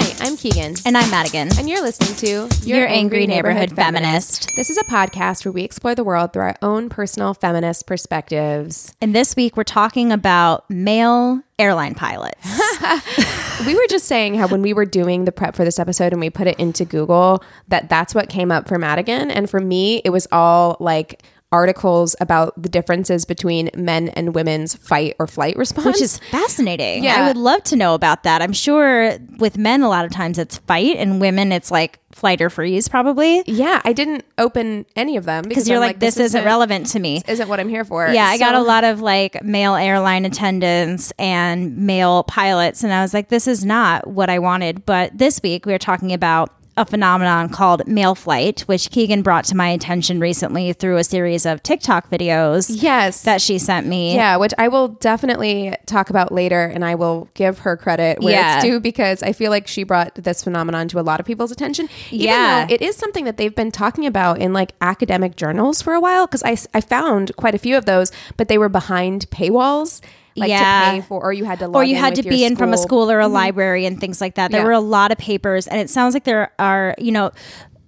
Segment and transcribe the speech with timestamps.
[0.00, 0.76] Hi, I'm Keegan.
[0.86, 1.48] And I'm Madigan.
[1.58, 4.48] And you're listening to Your Angry Neighborhood Feminist.
[4.54, 8.94] This is a podcast where we explore the world through our own personal feminist perspectives.
[9.00, 12.38] And this week we're talking about male airline pilots.
[13.66, 16.20] we were just saying how when we were doing the prep for this episode and
[16.20, 19.32] we put it into Google, that that's what came up for Madigan.
[19.32, 24.74] And for me, it was all like articles about the differences between men and women's
[24.74, 25.86] fight or flight response.
[25.86, 27.04] Which is fascinating.
[27.04, 27.22] Yeah.
[27.24, 28.42] I would love to know about that.
[28.42, 32.42] I'm sure with men, a lot of times it's fight, and women, it's like flight
[32.42, 33.42] or freeze, probably.
[33.46, 36.98] Yeah, I didn't open any of them Because you're I'm like, this, isn't relevant to
[36.98, 37.22] me.
[37.26, 38.08] Isn't what I'm here for.
[38.08, 43.00] Yeah, I got a lot of like male airline attendants and male pilots, and I
[43.00, 44.84] was like, this is not what I wanted.
[44.84, 49.44] But this week we are talking about a phenomenon called male flight, which Keegan brought
[49.46, 52.70] to my attention recently through a series of TikTok videos.
[52.70, 53.22] Yes.
[53.22, 54.14] That she sent me.
[54.14, 58.32] Yeah, which I will definitely talk about later, and I will give her credit where
[58.34, 58.56] Yeah.
[58.56, 61.50] it's due because I feel like she brought this phenomenon to a lot of people's
[61.50, 61.88] attention.
[62.10, 62.66] Even Yeah.
[62.66, 66.00] though it is something that they've been talking about in like academic journals for a
[66.00, 70.00] while, because I found quite a few of those, but they were behind paywalls.
[70.38, 70.84] Like Yeah.
[70.84, 72.78] to pay for, or you had to, or you had to be in from a
[72.78, 74.50] school or a library and things like that.
[74.50, 74.66] There Yeah.
[74.66, 77.30] were a lot of papers, and it sounds like there are, you know,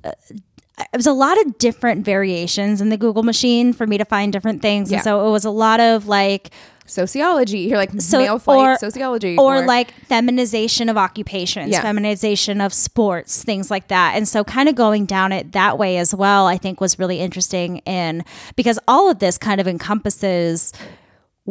[0.04, 0.12] uh,
[0.92, 4.32] it was a lot of different variations in the Google machine for me to find
[4.32, 4.90] different things.
[4.90, 4.96] Yeah.
[4.98, 6.50] And so it was a lot of like,
[6.86, 7.60] sociology.
[7.60, 11.82] You're like so male flight or, sociology, or, like feminization of occupations, Yeah.
[11.82, 14.14] feminization of sports, things like that.
[14.16, 17.20] And so kind of going down it that way as well, I think was really
[17.20, 18.24] interesting in
[18.56, 20.72] because all of this kind of encompasses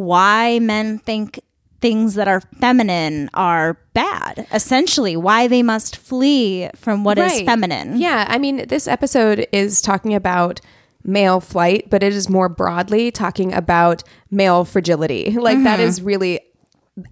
[0.06, 1.40] why men think
[1.80, 4.46] things that are feminine are bad.
[4.52, 7.46] Essentially, why they must flee from what is Right.
[7.46, 7.96] feminine.
[7.98, 10.60] Yeah, I mean, this episode is talking about
[11.04, 15.30] male flight, but it is more broadly talking about male fragility.
[15.38, 15.88] Like that Mm-hmm.
[15.88, 16.40] is really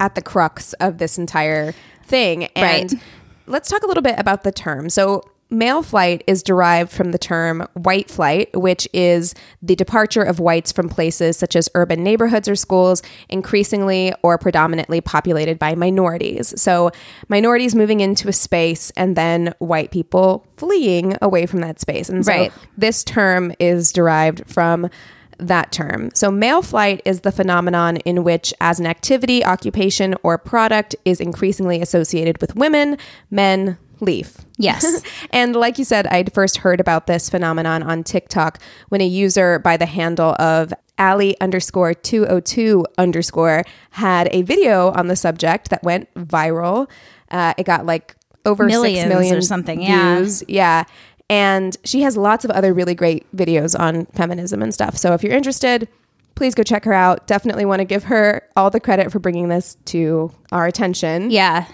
[0.01, 1.73] at the crux of this entire
[2.05, 2.45] thing.
[2.55, 3.03] And Right.
[3.47, 4.91] let's talk a little bit about the term.
[4.91, 10.39] So Male flight is derived from the term white flight, which is the departure of
[10.39, 16.53] whites from places such as urban neighborhoods or schools, increasingly or predominantly populated by minorities.
[16.61, 16.91] So,
[17.29, 22.11] minorities moving into a space and then white people fleeing away from that space.
[22.11, 22.53] And so, Right.
[22.77, 24.91] this term is derived from
[25.39, 26.11] that term.
[26.13, 31.21] So, male flight is the phenomenon in which, as an activity, occupation, or product, is
[31.21, 32.99] increasingly associated with women,
[33.31, 34.37] men leave.
[34.57, 35.03] Yes.
[35.31, 39.59] and like you said, I'd first heard about this phenomenon on TikTok when a user
[39.59, 45.83] by the handle of Ali underscore 202 underscore had a video on the subject that
[45.83, 46.91] went viral.
[47.31, 50.17] Uh, it got like over Millions six or million something, yeah.
[50.17, 50.43] views.
[50.49, 50.85] Yeah.
[51.31, 54.97] And she has lots of other really great videos on feminism and stuff.
[54.97, 55.89] So if you're interested,
[56.35, 57.27] please go check her out.
[57.27, 61.31] Definitely want to give her all the credit for bringing this to our attention.
[61.31, 61.67] yeah.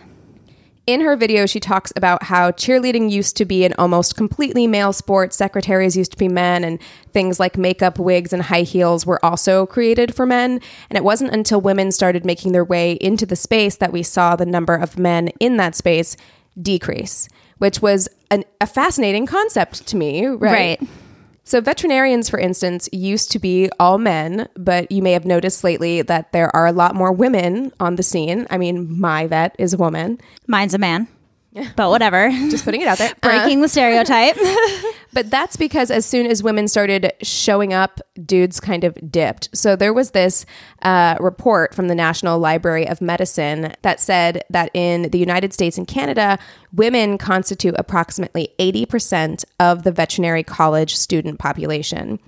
[0.87, 4.93] In her video, she talks about how cheerleading used to be an almost completely male
[4.93, 6.78] sport, secretaries used to be men, and
[7.11, 10.61] things like makeup, wigs, and high heels were also created for men.
[10.91, 14.37] And it wasn't until women started making their way into the space that we saw
[14.37, 16.19] the number of men in that space
[16.61, 20.79] decrease, which was an, a fascinating concept to me, right?
[20.81, 20.88] Right.
[21.46, 26.00] So, veterinarians, for instance, used to be all men, but you may have noticed lately
[26.00, 28.46] that there are a lot more women on the scene.
[28.49, 30.20] I mean, my vet is a woman.
[30.46, 31.06] Mine's a man.
[31.77, 32.31] But whatever.
[32.51, 33.11] Just putting it out there.
[33.11, 34.37] Uh, Breaking the stereotype.
[35.12, 39.51] but that's because as soon as women started showing up, dudes kind of dipped.
[39.55, 40.47] So there was this
[40.83, 45.79] uh, report from the National Library of Medicine that said that in the United States
[45.79, 46.39] and Canada,
[46.73, 52.19] women constitute approximately 80% of the veterinary college student population.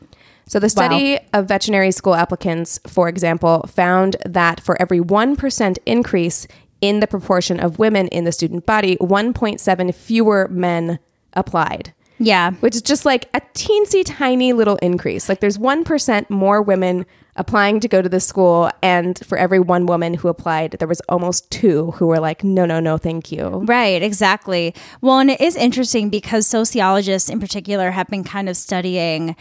[0.49, 6.46] So the study of veterinary school applicants, for example, found that for every 1% increase
[6.88, 10.98] in the proportion of women in the student body, 1.7 fewer men
[11.32, 11.92] applied.
[12.18, 12.52] Yeah.
[12.60, 15.28] which is just like a teensy tiny little increase.
[15.28, 17.04] Like there's 1% more women
[17.36, 21.02] applying to go to the school, and for every one woman who applied, there was
[21.08, 23.46] almost two who were like, no, no, no, thank you.
[23.66, 24.74] Right, exactly.
[25.02, 29.36] Well, and it is interesting because sociologists in particular have been kind of studying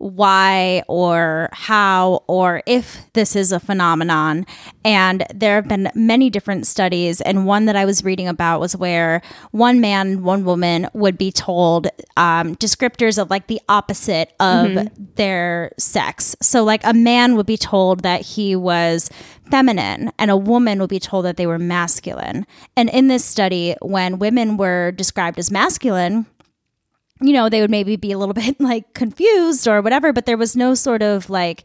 [0.00, 4.46] why or how or if this is a phenomenon.
[4.82, 7.20] And there have been many different studies.
[7.20, 9.20] And one that I was reading about was where
[9.50, 15.72] one man, one woman would be told um, descriptors of like the opposite of their
[15.78, 16.34] sex.
[16.40, 19.10] So, like a man would be told that he was
[19.50, 22.46] feminine and a woman would be told that they were masculine.
[22.74, 26.26] And in this study, when women were described as masculine,
[27.20, 30.36] you know, they would maybe be a little bit like confused or whatever, but there
[30.36, 31.64] was no sort of like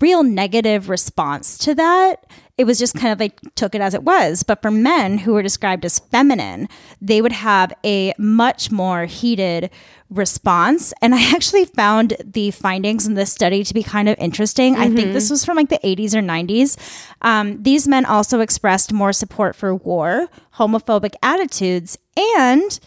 [0.00, 2.26] real negative response to that.
[2.58, 4.42] It was just kind of like took it as it was.
[4.42, 6.68] But for men who were described as feminine,
[7.02, 9.70] they would have a much more heated
[10.08, 10.94] response.
[11.02, 14.76] And I actually found the findings in this study to be kind of interesting.
[14.76, 16.78] I think this was from like the 80s or 90s.
[17.22, 21.98] Um, these men also expressed more support for war, homophobic attitudes,
[22.38, 22.78] and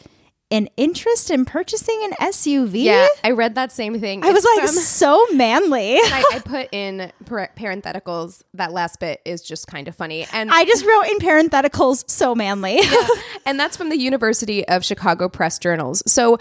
[0.52, 2.84] an interest in purchasing an SUV.
[2.84, 4.24] Yeah, I read that same thing.
[4.24, 5.94] I was like, from- so manly.
[5.98, 8.42] I, I put in par- parentheticals.
[8.56, 12.34] That last bit is just kind of funny, and I just wrote in parentheticals, so
[12.34, 12.80] manly.
[13.46, 16.02] and that's from the University of Chicago Press Journals.
[16.08, 16.38] So,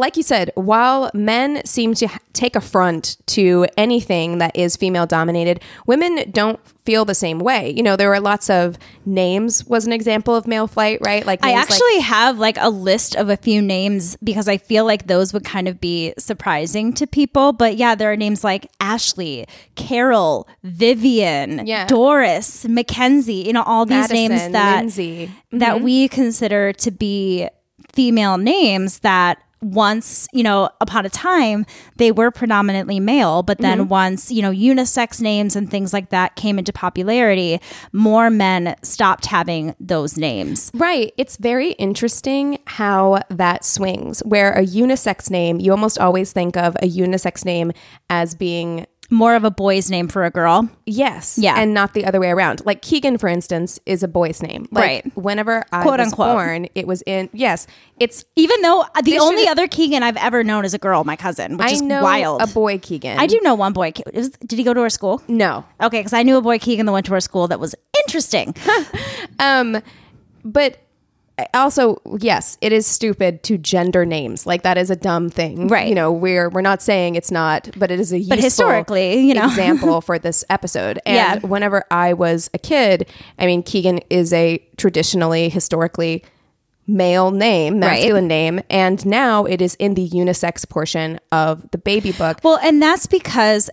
[0.00, 5.62] like you said, while men seem to take affront to anything that is female dominated,
[5.86, 7.70] women don't feel the same way.
[7.70, 11.24] You know, there were lots of names was an example of male flight, right?
[11.24, 14.56] Like I names like- actually have like a list of a few names because I
[14.56, 17.52] feel like those would kind of be surprising to people.
[17.52, 21.86] But yeah, there are names like Ashley, Carol, Vivian, Yeah.
[21.86, 25.30] Doris, Mackenzie, you know, all these names Madison, that Lindsay.
[25.52, 25.84] that mm-hmm.
[25.84, 27.48] we consider to be
[27.92, 31.66] female names that once, you know, upon a time,
[31.96, 33.88] they were predominantly male, but then mm-hmm.
[33.88, 37.60] once, you know, unisex names and things like that came into popularity,
[37.92, 40.70] more men stopped having those names.
[40.74, 41.12] Right.
[41.16, 44.20] It's very interesting how that swings.
[44.20, 47.72] Where a unisex name, you almost always think of a unisex name
[48.08, 50.68] as being More of a boy's name for a girl.
[50.86, 51.56] yes, Yeah.
[51.58, 52.62] and not the other way around.
[52.64, 54.68] Like Keegan, for instance, is a boy's name.
[54.70, 55.16] Like, Right.
[55.16, 56.36] Whenever I Quote, was unquote.
[56.36, 57.66] born, it was in yes.
[57.98, 61.56] It's Even though the only other Keegan I've ever known is a girl, my cousin,
[61.56, 62.40] which I is know wild.
[62.40, 63.18] a boy Keegan.
[63.18, 63.90] I do know one boy.
[63.92, 65.20] Did he go to our school?
[65.28, 65.64] no.
[65.82, 67.74] Okay, because I knew a boy Keegan that went to our school that was
[68.04, 68.54] interesting.
[69.38, 69.80] Um,
[70.44, 70.78] but
[71.54, 74.46] also yes, it is stupid to gender names.
[74.46, 75.88] Like that is a dumb thing, Right.
[75.88, 79.34] You know, we're we're not saying it's not, but it is a useful historically, you
[79.34, 79.46] know.
[79.46, 80.98] example for this episode.
[81.06, 81.48] And Yeah.
[81.48, 83.08] whenever I was a kid,
[83.38, 86.24] I mean, Keegan is a traditionally historically
[86.86, 87.80] male name, Right.
[88.00, 92.38] masculine name, and now it is in the unisex portion of the baby book.
[92.42, 93.70] Well, and that's because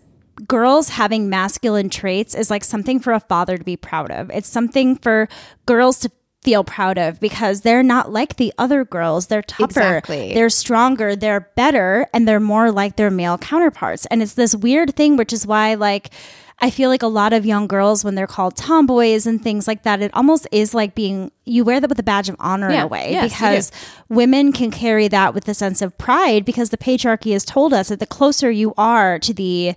[0.47, 4.29] girls having masculine traits is like something for a father to be proud of.
[4.31, 5.27] It's something for
[5.65, 6.11] girls to
[6.43, 9.27] feel proud of because they're not like the other girls.
[9.27, 10.33] They're tougher, Exactly.
[10.33, 14.05] they're stronger, they're better, and they're more like their male counterparts.
[14.07, 16.11] And it's this weird thing, which is why, like,
[16.59, 19.83] I feel like a lot of young girls, when they're called tomboys and things like
[19.83, 22.79] that, it almost is like being you wear that with a badge of honor in
[22.79, 23.71] a way Yes, because
[24.09, 27.89] women can carry that with a sense of pride because the patriarchy has told us
[27.89, 29.75] that the closer you are to the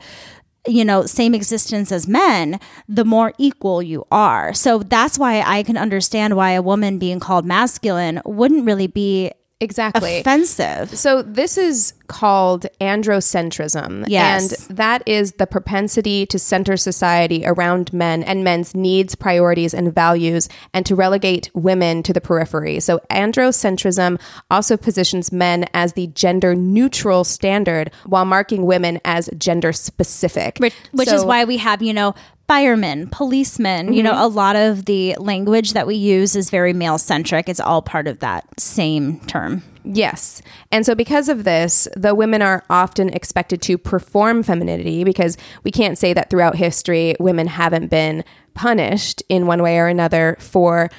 [0.66, 4.52] you know same existence as men the more equal you are.
[4.54, 9.32] So that's why i can understand why a woman being called masculine wouldn't really be
[9.60, 10.20] Exactly.
[10.20, 14.04] offensive So this is called androcentrism.
[14.08, 14.68] Yes.
[14.68, 19.94] And that is the propensity to center society around men and men's needs, priorities, and
[19.94, 22.80] values, and to relegate women to the periphery.
[22.80, 29.72] So androcentrism also positions men as the gender neutral standard while marking women as gender
[29.72, 30.58] specific.
[30.58, 32.14] which, which is why we have you know
[32.50, 34.22] firemen policemen you know mm-hmm.
[34.22, 38.08] a lot of the language that we use is very male centric it's all part
[38.08, 39.62] of that same term.
[39.82, 40.42] Yes.
[40.70, 45.70] And so, because of this, the women are often expected to perform femininity because we
[45.70, 50.90] can't say that throughout history women haven't been punished in one way or another for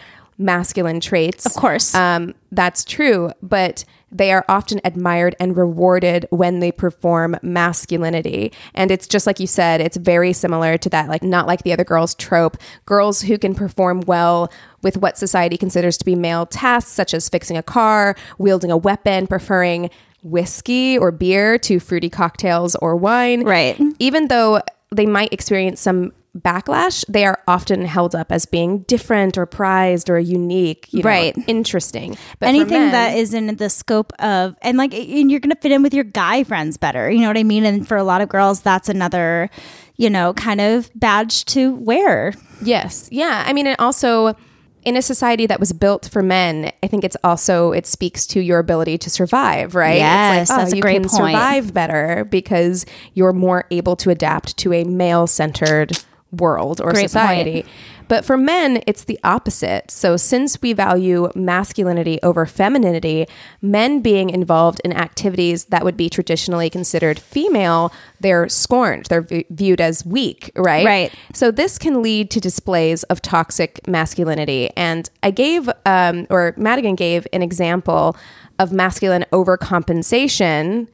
[0.42, 1.46] masculine traits.
[1.46, 1.94] Of course.
[1.96, 3.32] Um, that's true.
[3.42, 8.52] But they are often admired and rewarded when they perform masculinity.
[8.74, 11.72] And it's just like you said, it's very similar to that, like, not like the
[11.72, 12.58] other girls trope.
[12.86, 14.52] Girls who can perform well
[14.84, 18.78] with what society considers to be male tasks, such as fixing a car, wielding a
[18.78, 19.90] weapon, preferring
[20.24, 23.44] whiskey or beer to fruity cocktails or wine.
[23.44, 23.80] Right.
[24.00, 24.62] Even though
[24.94, 30.10] they might experience some backlash, they are often held up as being different or prized
[30.10, 31.36] or unique, you know, Right.
[31.48, 32.16] interesting.
[32.40, 35.72] But anything men- that is in the scope of and like and you're gonna fit
[35.72, 38.22] in with your guy friends better you know what i mean and for a lot
[38.22, 39.50] of girls that's another
[39.98, 42.34] you know kind of badge to wear
[42.64, 43.10] Yes.
[43.12, 43.44] Yeah.
[43.46, 44.36] I mean, and also
[44.84, 48.40] in a society that was built for men, I think it's also it speaks to
[48.40, 49.98] your ability to survive, right?
[49.98, 51.12] Yes, it's like, oh, that's a you great can point.
[51.34, 52.86] survive better because
[53.16, 57.66] you're more able to adapt to a male-centered world or Great society.
[58.08, 59.90] But for men, it's the opposite.
[59.90, 63.26] So, since we value masculinity over femininity,
[63.62, 69.06] men being involved in activities that would be traditionally considered female, they're scorned.
[69.06, 70.86] They're v- viewed as weak, right?
[70.86, 71.14] Right.
[71.34, 74.72] So this can lead to displays of toxic masculinity.
[74.76, 78.18] And I gave, um, or Madigan gave an example
[78.60, 80.90] of masculine overcompensation,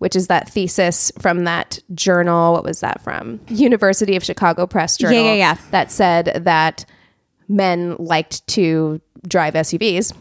[0.00, 2.54] which is that thesis from that journal.
[2.54, 3.38] What was that from?
[3.48, 5.16] University of Chicago Press Journal.
[5.16, 5.34] yeah, yeah.
[5.34, 5.58] yeah.
[5.70, 6.86] That said that
[7.48, 10.14] men liked to drive SUVs.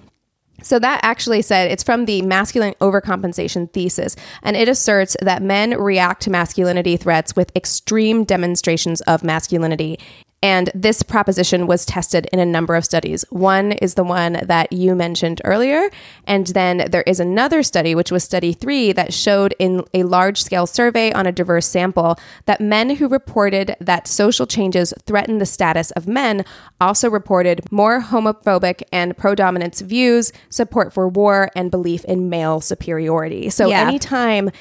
[0.62, 5.80] So that actually said it's from the masculine overcompensation thesis, and it asserts that men
[5.80, 9.98] react to masculinity threats with extreme demonstrations of masculinity.
[10.42, 13.26] And this proposition was tested in a number of studies.
[13.30, 15.90] One is the one that you mentioned earlier.
[16.26, 20.42] And then there is another study, which was study three, that showed in a large
[20.42, 25.46] scale survey on a diverse sample that men who reported that social changes threaten the
[25.46, 26.46] status of men
[26.80, 32.62] also reported more homophobic and pro dominance views, support for war, and belief in male
[32.62, 33.50] superiority.
[33.50, 33.82] So Yeah.
[33.82, 34.52] anytime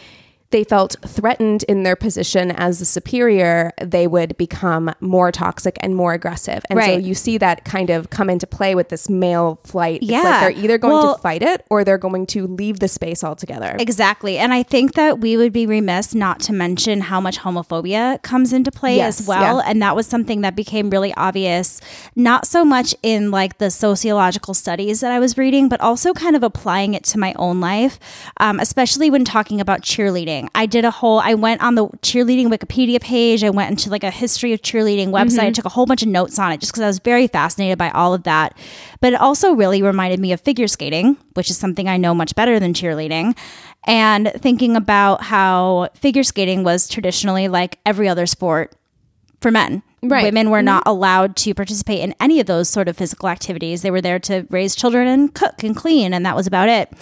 [0.50, 5.94] they felt threatened in their position as the superior, they would become more toxic and
[5.94, 6.62] more aggressive.
[6.70, 10.00] And so you see that kind of come into play with this male flight.
[10.02, 10.22] It's Yeah.
[10.22, 13.22] like they're either going Well- to fight it or they're going to leave the space
[13.22, 13.76] altogether.
[13.78, 14.38] Exactly.
[14.38, 18.52] And I think that we would be remiss not to mention how much homophobia comes
[18.54, 19.58] into play Yes, as well.
[19.58, 19.64] yeah.
[19.66, 21.80] And that was something that became really obvious,
[22.16, 26.36] not so much in like the sociological studies that I was reading, but also kind
[26.36, 27.98] of applying it to my own life,
[28.38, 30.37] um, especially when talking about cheerleading.
[30.54, 34.04] I did a whole, I went on the cheerleading Wikipedia page, I went into like
[34.04, 35.46] a history of cheerleading website, mm-hmm.
[35.46, 37.78] I took a whole bunch of notes on it just because I was very fascinated
[37.78, 38.56] by all of that.
[39.00, 42.34] But it also really reminded me of figure skating, which is something I know much
[42.34, 43.36] better than cheerleading.
[43.84, 48.74] And thinking about how figure skating was traditionally like every other sport
[49.40, 49.82] for men.
[50.02, 50.24] Right.
[50.24, 50.90] Women were not mm-hmm.
[50.90, 53.82] allowed to participate in any of those sort of physical activities.
[53.82, 56.92] They were there to raise children and cook and clean, and that was about it.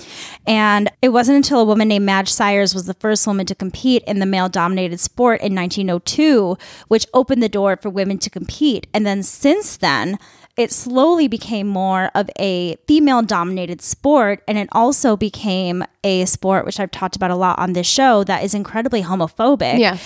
[0.47, 4.03] And it wasn't until a woman named Madge Syers was the first woman to compete
[4.07, 6.57] in the male dominated sport in 1902,
[6.89, 8.87] which opened the door for women to compete.
[8.95, 10.19] And then since then,
[10.57, 16.65] it slowly became more of a female dominated sport and it also became a sport
[16.65, 19.99] which I've talked about a lot on this show that is incredibly homophobic Yeah.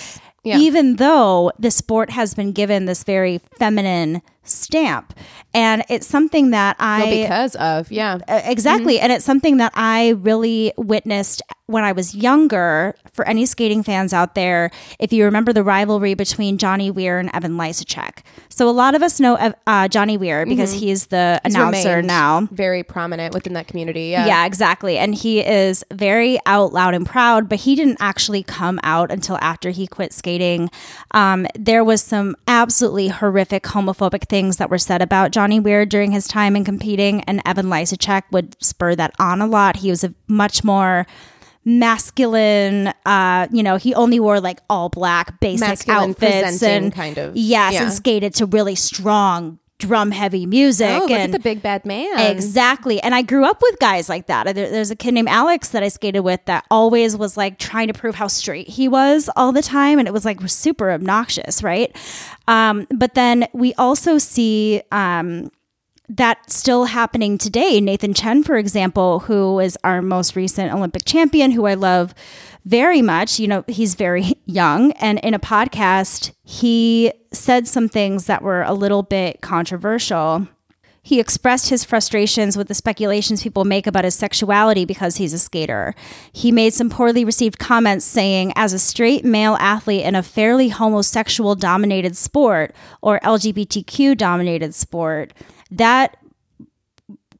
[0.43, 0.57] Yeah.
[0.57, 5.13] even though the sport has been given this very feminine stamp
[5.53, 8.17] and it's something that i Well, because of, yeah.
[8.27, 13.83] exactly and it's something that i really witnessed when i was younger for any skating
[13.83, 18.19] fans out there if you remember the rivalry between johnny weir and evan lysacek
[18.49, 19.35] so a lot of us know
[19.67, 24.05] uh, johnny weir because he's the He's announcer now Very prominent within that community.
[24.07, 24.25] Yeah.
[24.25, 24.97] yeah, exactly.
[24.97, 29.37] And he is very out loud and proud, but he didn't actually come out until
[29.41, 30.69] after he quit skating.
[31.11, 36.11] Um, there was some absolutely horrific homophobic things that were said about Johnny Weir during
[36.11, 39.75] his time in competing, and Evan Lysacek would spur that on a lot.
[39.75, 41.05] He was a much more
[41.63, 47.19] masculine uh you know he only wore like all black basic Masculine outfits and kind
[47.19, 47.83] of- yes yeah.
[47.83, 51.85] and skated to really strong drum heavy music Oh, look at and the big bad
[51.85, 52.31] man.
[52.31, 53.01] Exactly.
[53.01, 54.43] And I grew up with guys like that.
[54.55, 57.87] There, there's a kid named Alex that I skated with that always was like trying
[57.87, 59.99] to prove how straight he was all the time.
[59.99, 61.93] And it was like super obnoxious, right?
[62.47, 64.81] Um, but then we also see.
[64.91, 65.51] Um,
[66.17, 67.79] that still happening today.
[67.79, 72.13] Nathan Chen, for example, who is our most recent Olympic champion, who I love
[72.65, 73.39] very much.
[73.39, 74.91] You know, he's very young.
[74.93, 80.47] And in a podcast, he said some things that were a little bit controversial.
[81.03, 85.39] He expressed his frustrations with the speculations people make about his sexuality because he's a
[85.39, 85.95] skater.
[86.31, 90.69] He made some poorly received comments saying, as a straight male athlete in a fairly
[90.69, 95.33] homosexual dominated sport or LGBTQ dominated sport,
[95.71, 96.17] that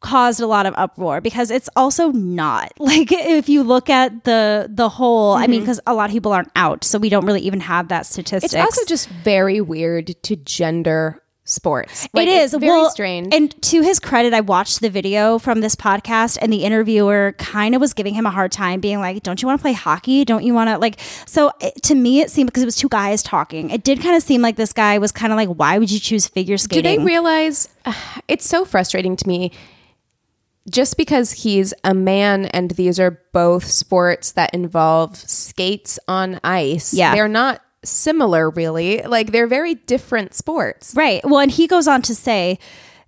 [0.02, 2.72] caused a lot of uproar because it's also not.
[2.92, 5.60] Like if you look at the the whole i mean mm-hmm.
[5.62, 8.52] because a lot of people aren't out so we don't really even have that statistic
[8.52, 12.08] It's also just very weird to gender sports.
[12.14, 13.34] Like, it is very well, strange.
[13.34, 17.76] And to his credit, I watched the video from this podcast, and the interviewer kind
[17.76, 20.26] of was giving him a hard time, being like, "Don't you want to play hockey?
[20.26, 22.90] Don't you want to like?" So it, to me, it seemed because it was two
[22.90, 23.70] guys talking.
[23.70, 26.00] It did kind of seem like this guy was kind of like, "Why would you
[26.00, 26.84] choose figure skating?
[26.84, 27.70] Do skating?" they realize
[28.28, 29.52] it's so frustrating to me
[30.70, 36.94] just because he's a man and these are both sports that involve skates on ice.
[36.94, 37.16] Yeah.
[37.16, 39.02] They're not similar really.
[39.02, 40.94] Like they're very different sports.
[40.96, 41.22] Right.
[41.24, 42.60] Well, and he goes on to say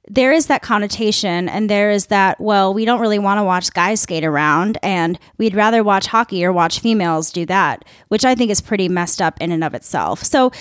[0.09, 3.71] there is that connotation and there is that, well, we don't really want to watch
[3.73, 8.35] guys skate around and we'd rather watch hockey or watch females do that, which I
[8.35, 10.23] think is pretty messed up in and of itself.
[10.23, 10.51] So,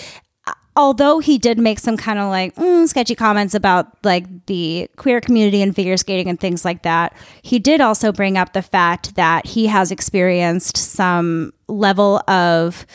[0.76, 5.21] although he did make some kind of like mm, sketchy comments about like the queer
[5.21, 9.16] community and figure skating and things like that, he did also bring up the fact
[9.16, 12.87] that he has experienced some level of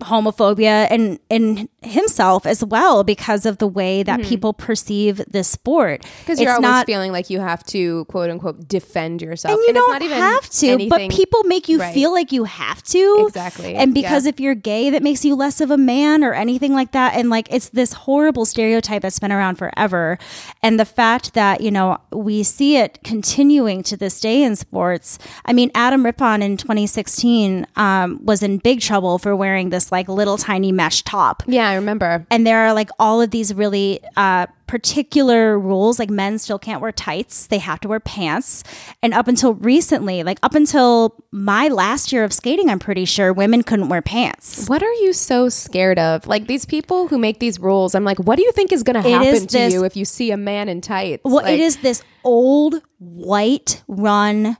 [0.00, 6.02] homophobia and in himself as well because of the way that people perceive this sport.
[6.20, 6.42] Because Mm-hmm.
[6.42, 9.52] you're always not feeling like you have to quote unquote defend yourself.
[9.54, 11.94] and you it's don't not even have to, but people make you Right.
[11.94, 13.24] feel like you have to.
[13.28, 13.74] Exactly.
[13.74, 14.30] And because Yeah.
[14.30, 17.14] if you're gay, that makes you less of a man or anything like that.
[17.14, 20.18] And like it's this horrible stereotype that's been around forever.
[20.62, 25.18] And the fact that, you know, we see it continuing to this day in sports.
[25.44, 30.08] I mean, Adam Rippon in 2016 um, was in big trouble for wearing this like
[30.08, 32.26] little tiny mesh top Yeah, I remember.
[32.30, 36.80] and there are like all of these really uh, particular rules like men still can't
[36.80, 38.62] wear tights they have to wear pants
[39.02, 43.32] and up until recently like up until my last year of skating i'm pretty sure
[43.32, 46.26] women couldn't wear pants What are you so scared of?
[46.28, 49.02] Like these people who make these rules, I'm like, what do you think is going
[49.02, 51.22] to happen to this- you if you see a man in tights?
[51.24, 54.56] well Like, it is this old white run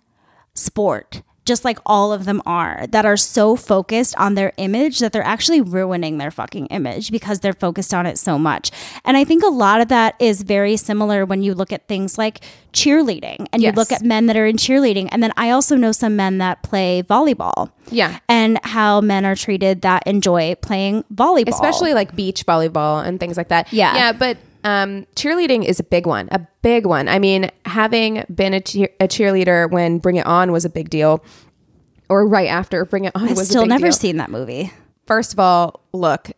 [0.55, 5.13] sport just like all of them are that are so focused on their image that
[5.13, 8.71] they're actually ruining their fucking image because they're focused on it so much.
[9.05, 12.17] And I think a lot of that is very similar when you look at things
[12.17, 12.41] like
[12.73, 13.73] cheerleading and Yes.
[13.73, 15.09] you look at men that are in cheerleading.
[15.11, 17.73] And then I also know some men that play volleyball.
[17.91, 18.21] Yeah.
[18.29, 21.49] And how men are treated that enjoy playing volleyball.
[21.49, 23.73] especially like beach volleyball and things like that.
[23.73, 23.95] Yeah.
[23.97, 24.13] yeah.
[24.13, 27.09] But um, cheerleading is a big one, a big one.
[27.09, 30.91] I mean, having been a, cheer- a cheerleader when Bring It On was a big
[30.91, 31.25] deal,
[32.09, 33.93] or right after Bring It On I've was still a big never deal.
[33.93, 34.73] seen that movie.
[35.07, 36.31] First of all, look.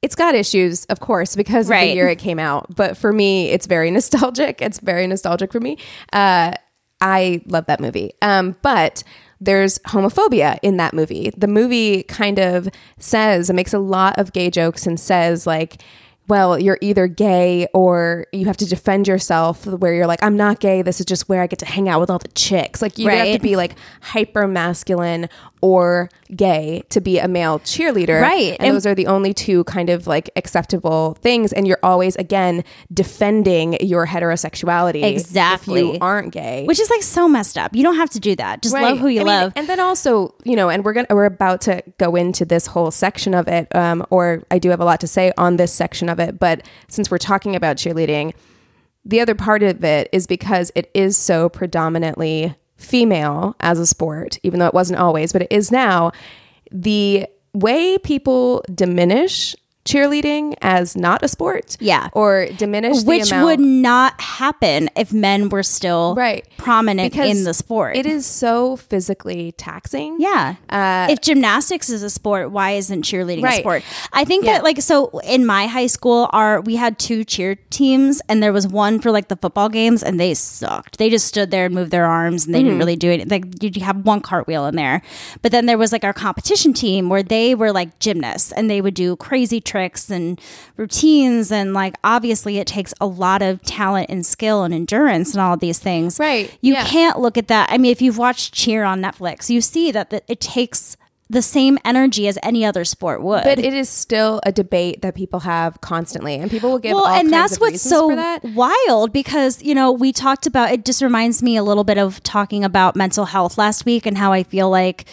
[0.00, 2.74] It's got issues, of course, because of the year it came out.
[2.76, 4.62] But for me, it's very nostalgic.
[4.62, 5.76] It's very nostalgic for me.
[6.12, 6.52] Uh,
[7.00, 8.12] I love that movie.
[8.22, 9.02] Um, but
[9.40, 11.32] there's homophobia in that movie.
[11.36, 15.82] The movie kind of says, it makes a lot of gay jokes and says, like,
[16.28, 20.60] well, you're either gay or you have to defend yourself, where you're like, I'm not
[20.60, 20.82] gay.
[20.82, 22.82] This is just where I get to hang out with all the chicks.
[22.82, 25.28] Like, you have to be like hyper masculine
[25.60, 28.20] or gay to be a male cheerleader.
[28.20, 28.52] Right.
[28.60, 31.52] And, And- those are the only two kind of like acceptable things.
[31.52, 32.62] And you're always, again,
[32.92, 35.02] defending your heterosexuality.
[35.02, 35.80] Exactly.
[35.88, 36.64] If you aren't gay.
[36.66, 37.74] Which is like so messed up.
[37.74, 38.62] You don't have to do that.
[38.62, 39.52] Just love who you I mean, love.
[39.56, 42.90] and then also, you know, and we're gonna we're about to go into this whole
[42.90, 46.08] section of it, um, or I do have a lot to say on this section
[46.08, 46.38] of it.
[46.38, 48.34] But since we're talking about cheerleading,
[49.04, 54.38] the other part of it is because it is so predominantly female as a sport,
[54.42, 56.12] even though it wasn't always, but it is now.
[56.70, 59.56] The way people diminish
[59.88, 62.08] cheerleading as not a sport, Yeah.
[62.12, 67.36] or diminish which the amount, would not happen if men were still right prominent Because
[67.38, 67.96] in the sport.
[67.96, 70.16] It is so physically taxing.
[70.18, 70.56] Yeah.
[70.68, 73.82] Uh, if gymnastics is a sport, why isn't cheerleading a sport?
[74.12, 74.54] I think Yeah.
[74.54, 78.52] that like so in my high school, our we had two cheer teams, and there
[78.52, 80.98] was one for like the football games, and they sucked.
[80.98, 82.66] They just stood there and moved their arms, and they Mm-hmm.
[82.68, 83.30] didn't really do it.
[83.30, 85.00] Like you'd have one cartwheel in there,
[85.42, 88.80] but then there was like our competition team where they were like gymnasts, and they
[88.80, 89.77] would do crazy tricks
[90.10, 90.40] and
[90.76, 95.40] routines, and like obviously it takes a lot of talent and skill and endurance and
[95.40, 96.18] all of these things.
[96.18, 96.56] Right.
[96.60, 96.84] You Yeah.
[96.84, 97.68] can't look at that.
[97.70, 100.96] I mean, if you've watched Cheer on Netflix, you see that it takes
[101.30, 103.44] the same energy as any other sport would.
[103.44, 107.06] But it is still a debate that people have constantly, and people will give well,
[107.06, 108.42] and that's what's so that.
[108.54, 110.86] wild because you know we talked about it.
[110.86, 114.32] Just reminds me a little bit of talking about mental health last week and how
[114.32, 115.04] I feel like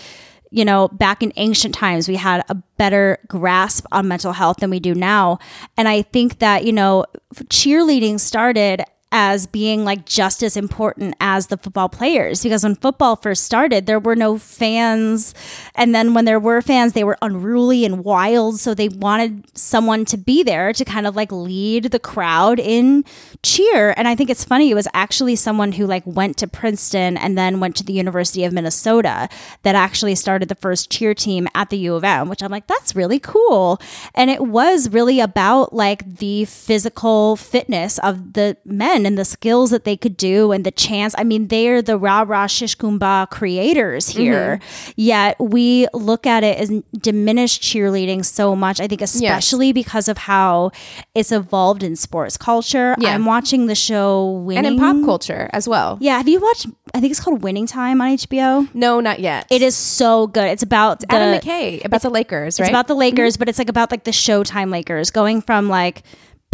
[0.51, 4.69] you know back in ancient times we had a better grasp on mental health than
[4.69, 5.39] we do now,
[5.77, 8.83] and I think that you know cheerleading started
[9.15, 12.43] as being like just as important as the football players.
[12.43, 15.33] Because when football first started there were no fans.
[15.73, 18.59] And then when there were fans they were unruly and wild.
[18.59, 23.05] So they wanted someone to be there to kind of like lead the crowd in
[23.41, 23.93] cheer.
[23.95, 27.37] And i think it's funny it was actually someone who like went to princeton and
[27.37, 29.29] then went to the university of minnesota
[29.63, 32.67] that actually started the first cheer team at the u of m which i'm like
[32.67, 33.79] that's really cool.
[34.13, 39.71] And it was really about like the physical fitness of the men and the skills
[39.71, 41.15] that they could do and the chance.
[41.17, 44.59] I mean, they're the Rah Rah Shish Kumbah creators here.
[44.61, 44.91] Mm-hmm.
[44.95, 48.79] Yet we look at it as diminished cheerleading so much.
[48.79, 49.73] I think, especially yes.
[49.73, 50.71] because of how
[51.13, 52.95] it's evolved in sports culture.
[52.99, 53.13] Yeah.
[53.13, 54.65] I'm watching the show Winning.
[54.65, 55.97] And in pop culture as well.
[56.01, 56.17] Yeah.
[56.17, 58.73] Have you watched, I think it's called Winning Time on HBO?
[58.73, 59.47] No, not yet.
[59.49, 60.45] It is so good.
[60.45, 62.65] It's about it's the, Adam McKay, about the Lakers, right?
[62.65, 63.39] It's about the Lakers, mm-hmm.
[63.39, 66.03] but it's like about like the Showtime Lakers going from like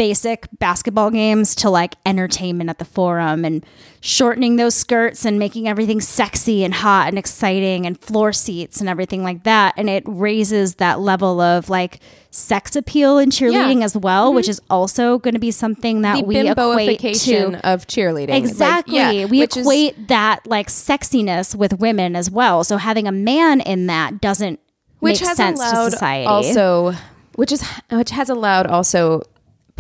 [0.02, 3.64] basic basketball games to like entertainment at the forum and
[4.00, 8.90] shortening those skirts and making everything sexy and hot and exciting and floor seats and
[8.90, 9.76] everything like that.
[9.78, 12.00] And it raises that level of like
[12.32, 13.86] sex appeal in cheerleading yeah.
[13.86, 14.38] as well, mm-hmm.
[14.38, 18.34] which is also going to be something that the we equate to of cheerleading.
[18.34, 18.98] Exactly.
[18.98, 22.64] Like, yeah, we equate is, that like sexiness with women as well.
[22.64, 24.60] So having a man in that doesn't
[24.98, 26.26] which make has sense allowed to society.
[26.26, 26.94] Also,
[27.36, 29.22] which is which has allowed also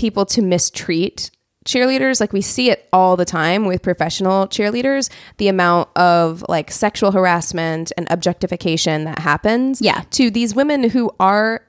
[0.02, 1.30] people to mistreat
[1.64, 6.72] cheerleaders like we see it all the time with professional cheerleaders the amount of like
[6.72, 10.02] sexual harassment and objectification that happens yeah.
[10.10, 11.64] to these women who are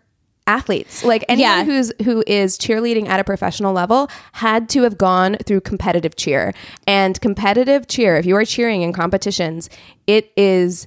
[0.46, 1.64] athletes like anyone yeah.
[1.64, 6.54] who's who is cheerleading at a professional level had to have gone through competitive cheer
[6.86, 9.68] and competitive cheer if you are cheering in competitions
[10.06, 10.86] it is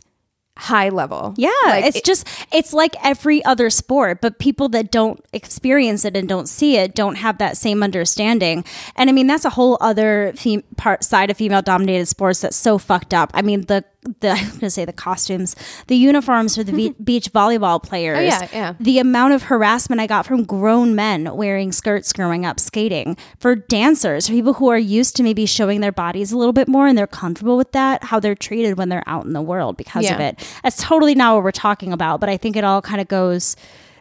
[0.58, 1.34] high level.
[1.38, 6.06] Yeah, like it's it, just it's like every other sport, but people that don't experience
[6.06, 8.64] it and don't see it don't have that same understanding.
[8.96, 12.56] And I mean, that's a whole other fem- part side of female dominated sports that's
[12.56, 13.32] so fucked up.
[13.34, 13.84] I mean, the
[14.20, 15.56] the I'm gonna say the costumes,
[15.88, 18.18] the uniforms for the be- beach volleyball players.
[18.18, 18.74] Oh, yeah, yeah.
[18.80, 23.56] The amount of harassment I got from grown men wearing skirts growing up skating, for
[23.56, 26.88] dancers, for people who are used to maybe showing their bodies a little bit more
[26.88, 30.04] and they're comfortable with that, how they're treated when they're out in the world because
[30.04, 30.16] yeah.
[30.16, 30.60] of it.
[30.64, 33.56] That's totally not what we're talking about, but I think it all kind of goes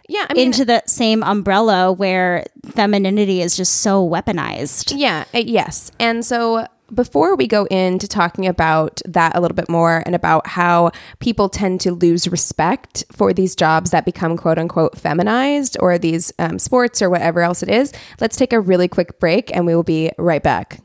[0.08, 4.92] yeah, I mean, into the same umbrella where femininity is just so weaponized.
[4.96, 5.90] Yeah, uh, yes.
[5.98, 10.46] And so before we go into talking about that a little bit more and about
[10.46, 15.98] how people tend to lose respect for these jobs that become quote unquote feminized or
[15.98, 19.66] these um, sports or whatever else it is, let's take a really quick break and
[19.66, 20.80] we will be right back.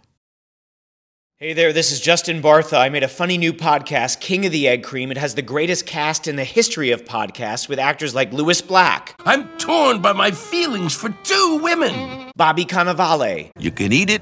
[1.41, 2.77] Hey there, this is Justin Bartha.
[2.77, 5.09] I made a funny new podcast, King of the Egg Cream.
[5.09, 9.15] It has the greatest cast in the history of podcasts with actors like Lewis Black.
[9.25, 12.29] I'm torn by my feelings for two women.
[12.35, 13.51] Bobby Cannavale.
[13.57, 14.21] You can eat it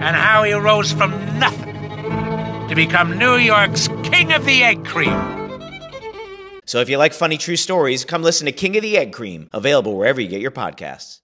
[0.00, 1.74] and how he rose from nothing
[2.68, 5.16] to become New York's King of the Egg Cream.
[6.66, 9.48] So if you like funny true stories, come listen to King of the Egg Cream,
[9.52, 11.20] available wherever you get your podcasts.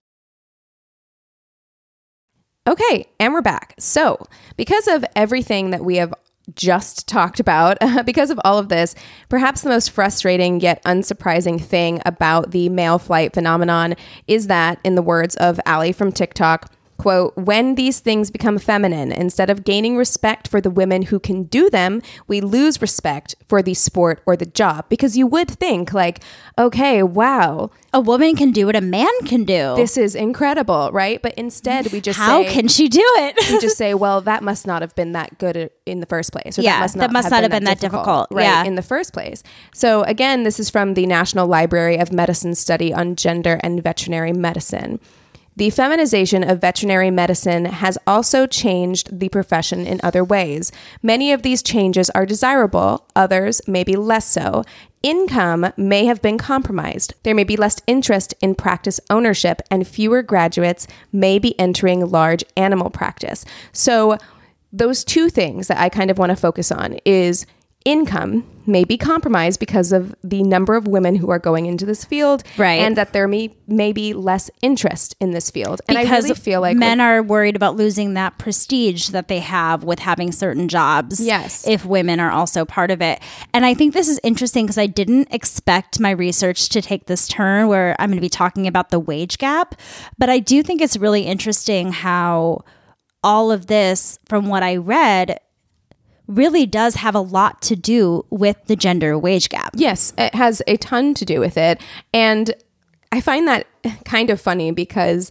[2.66, 3.74] Okay, and we're back.
[3.78, 6.14] So, because of everything that we have
[6.54, 7.78] just talked about.
[8.04, 8.94] because of all of this,
[9.28, 13.94] perhaps the most frustrating yet unsurprising thing about the male flight phenomenon
[14.26, 19.12] is that, in the words of Ali from TikTok, quote, when these things become feminine,
[19.12, 23.62] instead of gaining respect for the women who can do them, we lose respect for
[23.62, 24.88] the sport or the job.
[24.88, 26.20] Because you would think, like,
[26.59, 27.70] okay, wow.
[27.92, 29.74] A woman can do what a man can do.
[29.76, 31.20] This is incredible, right?
[31.20, 33.37] But instead, we just how say, can she do it?
[33.50, 36.59] we just say, well, that must not have been that good in the first place.
[36.59, 38.28] Or yeah, that must not, that must have, not been have been that difficult, difficult
[38.33, 38.64] right, yeah.
[38.64, 39.42] in the first place.
[39.72, 44.33] So again, this is from the National Library of Medicine study on gender and veterinary
[44.33, 45.00] medicine.
[45.56, 50.72] The feminization of veterinary medicine has also changed the profession in other ways.
[51.00, 54.64] Many of these changes are desirable, others maybe less so.
[55.04, 57.14] Income may have been compromised.
[57.22, 62.42] There may be less interest in practice ownership, and fewer graduates may be entering large
[62.56, 63.44] animal practice.
[63.72, 64.18] So,
[64.72, 67.46] those two things that I kind of want to focus on is
[67.84, 72.04] income may be compromised because of the number of women who are going into this
[72.04, 72.80] field, Right.
[72.80, 75.82] And that there may may be less interest in this field.
[75.88, 79.40] And because I really feel like men are worried about losing that prestige that they
[79.40, 81.20] have with having certain jobs.
[81.20, 81.66] Yes.
[81.66, 83.20] If women are also part of it.
[83.52, 87.28] And I think this is interesting because I didn't expect my research to take this
[87.28, 89.74] turn where I'm going to be talking about the wage gap.
[90.16, 92.64] But I do think it's really interesting how
[93.22, 95.40] all of this, from what I read,
[96.26, 99.72] really does have a lot to do with the gender wage gap.
[99.74, 101.80] Yes, it has a ton to do with it.
[102.12, 102.54] And
[103.12, 103.66] I find that
[104.04, 105.30] kind of funny because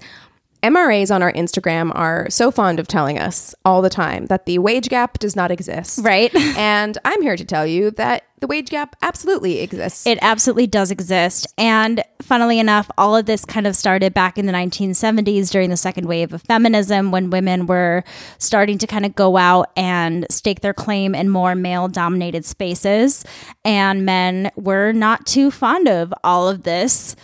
[0.63, 4.59] MRAs on our Instagram are so fond of telling us all the time that the
[4.59, 5.99] wage gap does not exist.
[6.01, 6.33] Right.
[6.57, 10.07] and I'm here to tell you that the wage gap absolutely exists.
[10.07, 11.47] It absolutely does exist.
[11.57, 15.77] And funnily enough, all of this kind of started back in the 1970s during the
[15.77, 18.03] second wave of feminism when women were
[18.37, 23.25] starting to kind of go out and stake their claim in more male dominated spaces.
[23.65, 27.15] And men were not too fond of all of this.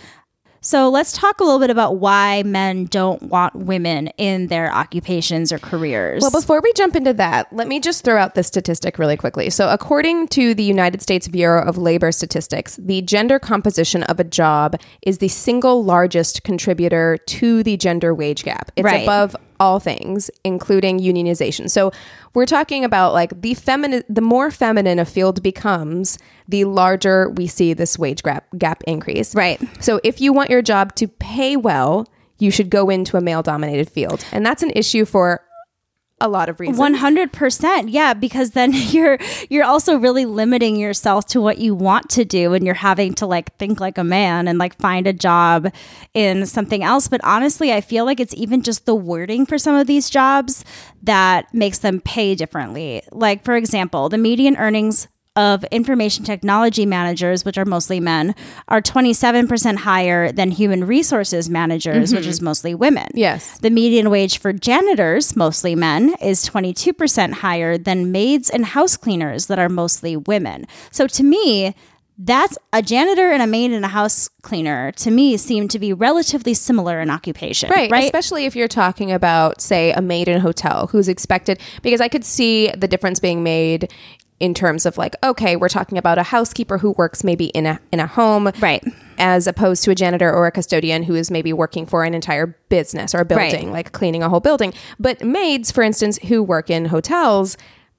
[0.62, 5.52] So let's talk a little bit about why men don't want women in their occupations
[5.52, 6.20] or careers.
[6.20, 9.48] Well, before we jump into that, let me just throw out this statistic really quickly.
[9.48, 14.24] So, according to the United States Bureau of Labor Statistics, the gender composition of a
[14.24, 18.70] job is the single largest contributor to the gender wage gap.
[18.76, 19.02] It's Right.
[19.02, 21.70] above all things, including unionization.
[21.70, 21.92] So,
[22.34, 26.18] we're talking about like the feminine, the more feminine a field becomes,
[26.48, 29.34] the larger we see this wage gap gap increase.
[29.34, 29.60] Right.
[29.82, 32.08] So, if you want your job to pay well,
[32.40, 34.24] you should go into a male dominated field.
[34.32, 35.42] And that's an issue for
[36.20, 36.78] a lot of reasons.
[36.78, 38.14] One hundred percent, yeah.
[38.14, 42.64] Because then you're you're also really limiting yourself to what you want to do, and
[42.64, 45.72] you're having to like think like a man and like find a job
[46.14, 47.08] in something else.
[47.08, 50.64] But honestly, I feel like it's even just the wording for some of these jobs
[51.02, 53.02] that makes them pay differently.
[53.12, 55.08] Like for example, the median earnings
[55.40, 58.34] of information technology managers, which are mostly men,
[58.68, 62.34] are 27% higher than human resources managers, which Mhm.
[62.34, 63.08] is mostly women.
[63.14, 63.58] Yes.
[63.60, 69.46] The median wage for janitors, mostly men, is 22% higher than maids and house cleaners
[69.46, 70.66] that are mostly women.
[70.90, 71.74] So to me,
[72.22, 75.90] that's a janitor and a maid and a house cleaner to me seem to be
[75.90, 77.70] relatively similar in occupation.
[77.74, 78.04] Right, Right.
[78.04, 82.08] Especially if you're talking about, say, a maid in a hotel who's expected, because I
[82.08, 83.90] could see the difference being made
[84.40, 87.78] in terms of like, okay, we're talking about a housekeeper who works maybe in a
[87.92, 88.82] in a home, right,
[89.18, 92.46] as opposed to a janitor or a custodian who is maybe working for an entire
[92.70, 93.52] business or a Right.
[93.52, 94.72] building, like cleaning a whole building.
[94.98, 97.56] But maids, for instance, who work in hotels.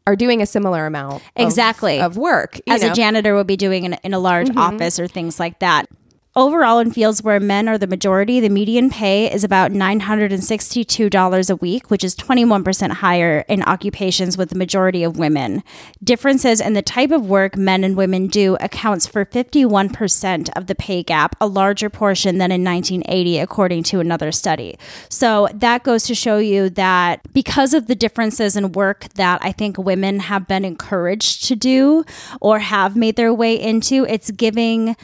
[0.08, 2.02] Are doing a similar amount Exactly.
[2.02, 2.92] of work as know?
[2.92, 4.58] a janitor would be doing in, in a large Mhm.
[4.58, 5.86] office or things like that.
[6.34, 11.56] Overall, in fields where men are the majority, the median pay is about $962 a
[11.58, 15.62] week, which is 21% higher in occupations with the majority of women.
[16.02, 20.76] Differences in the type of work men and women do accounts for 51% of the
[20.76, 24.78] pay gap, a larger portion than in 1980, according to another study.
[25.10, 29.52] So that goes to show you that because of the differences in work that I
[29.52, 32.06] think women have been encouraged to do
[32.40, 34.96] or have made their way into, it's giving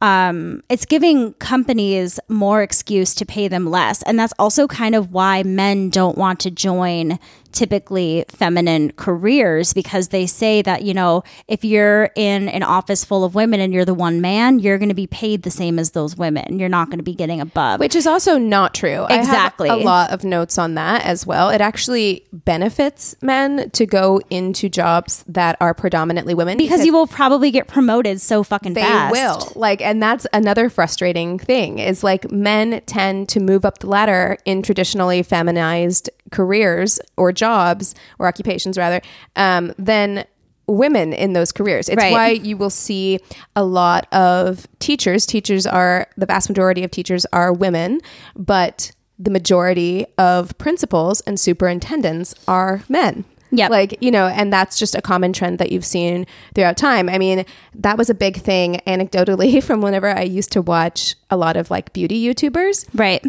[0.00, 4.02] um, it's giving companies more excuse to pay them less.
[4.02, 7.18] And that's also kind of why men don't want to join
[7.56, 13.24] typically feminine careers because they say that, you know, if you're in an office full
[13.24, 15.92] of women and you're the one man, you're going to be paid the same as
[15.92, 16.58] those women.
[16.58, 17.80] You're not going to be getting above.
[17.80, 19.06] Which is also not true.
[19.08, 19.70] Exactly.
[19.70, 21.48] I have a lot of notes on that as well.
[21.48, 27.06] It actually benefits men to go into jobs that are predominantly women because you will
[27.06, 29.12] probably get promoted so fucking they fast.
[29.12, 29.52] will.
[29.56, 34.36] Like and that's another frustrating thing is like men tend to move up the ladder
[34.44, 39.00] in traditionally feminized careers or jobs or occupations rather
[39.36, 40.24] um, than
[40.68, 41.88] women in those careers.
[41.88, 42.12] It's Right.
[42.12, 43.20] why you will see
[43.54, 45.24] a lot of teachers.
[45.24, 48.00] Teachers are the vast majority of teachers are women,
[48.34, 53.24] but the majority of principals and superintendents are men.
[53.52, 53.68] Yeah.
[53.68, 57.08] Like, you know, and that's just a common trend that you've seen throughout time.
[57.08, 57.44] I mean,
[57.76, 61.70] that was a big thing anecdotally from whenever I used to watch a lot of
[61.70, 62.88] like beauty YouTubers.
[62.92, 63.24] Right.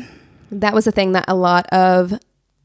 [0.51, 2.13] That was a thing that a lot of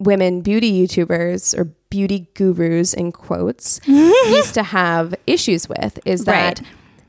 [0.05, 6.61] women beauty YouTubers or beauty gurus in quotes used to have issues with is that
[6.61, 6.69] Right.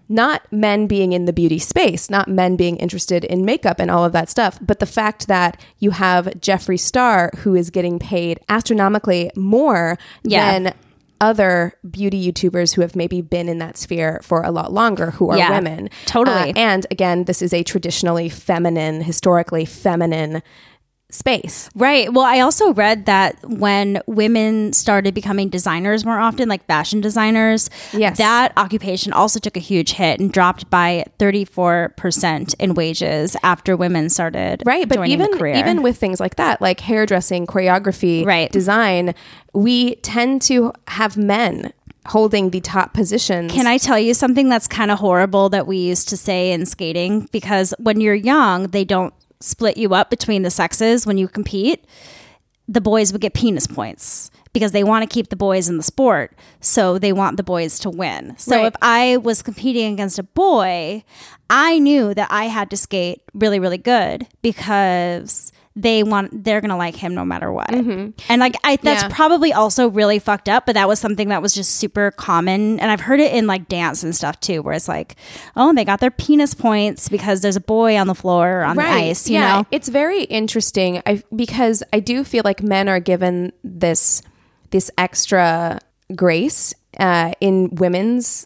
[0.10, 4.04] not men being in the beauty space, not men being interested in makeup and all
[4.04, 8.40] of that stuff, but the fact that you have Jeffree Star who is getting paid
[8.50, 10.52] astronomically more Yeah.
[10.60, 10.74] than
[11.22, 15.30] other beauty YouTubers who have maybe been in that sphere for a lot longer who
[15.30, 15.90] are Yeah, women.
[16.06, 16.50] totally.
[16.50, 20.44] Uh, and again, this is a traditionally feminine, historically feminine
[21.14, 21.70] space.
[21.76, 22.12] Right.
[22.12, 27.70] Well, I also read that when women started becoming designers more often, like fashion designers,
[27.94, 28.18] Yes.
[28.18, 34.10] that occupation also took a huge hit and dropped by 34% in wages after women
[34.10, 35.56] started Right, but even the career.
[35.56, 38.52] even with things like that, like hairdressing, choreography, Right.
[38.52, 39.14] design,
[39.54, 41.74] we tend to have men
[42.08, 43.52] holding the top positions.
[43.52, 46.66] Can I tell you something that's kind of horrible that we used to say in
[46.66, 47.30] skating?
[47.32, 51.86] Because when you're young, they don't split you up between the sexes when you compete.
[52.68, 55.84] The boys would get penis points because they want to keep the boys in the
[55.84, 56.38] sport.
[56.62, 58.36] So they want the boys to win.
[58.38, 58.68] So Right.
[58.68, 61.04] if I was competing against a boy,
[61.50, 66.78] I knew that I had to skate really, really good because they want they're gonna
[66.78, 67.72] like him no matter what.
[67.72, 69.10] And like i that's Yeah.
[69.10, 72.80] probably also really fucked up but that was something that was just super common.
[72.80, 75.16] And i've heard it in like dance and stuff too where it's like
[75.56, 78.76] oh they got their penis points because there's a boy on the floor or on
[78.76, 79.68] the ice you yeah, know?
[79.72, 81.02] it's very interesting.
[81.06, 84.22] I because I do feel like men are given this
[84.72, 85.80] this extra
[86.16, 88.46] grace uh, in women's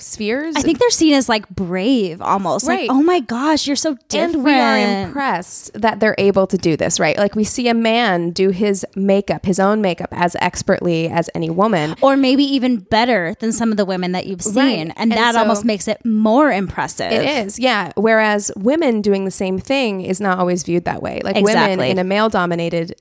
[0.00, 0.54] spheres.
[0.56, 2.88] i think they're seen as like brave almost Right.
[2.88, 6.56] like oh my gosh you're so different and we are impressed that they're able to
[6.58, 7.16] do this, right?
[7.16, 11.50] Like we see a man do his makeup, his own makeup, as expertly as any
[11.50, 11.94] woman.
[12.02, 14.78] or maybe even better than some of the women that you've seen Right.
[14.78, 17.92] and, And that so- almost makes it more impressive It is, yeah.
[17.96, 21.20] Whereas women doing the same thing is not always viewed that way.
[21.24, 22.94] Like women in a male dominated,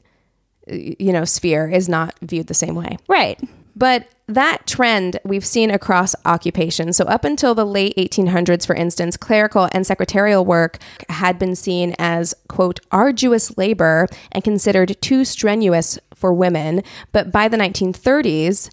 [0.67, 2.97] you know, sphere is not viewed the same way.
[3.07, 3.39] right
[3.77, 6.97] But that trend we've seen across occupations.
[6.97, 11.95] So, up until the late 1800s, for instance, clerical and secretarial work had been seen
[11.99, 16.81] as, quote, arduous labor and considered too strenuous for women.
[17.11, 18.69] But by the 1930s,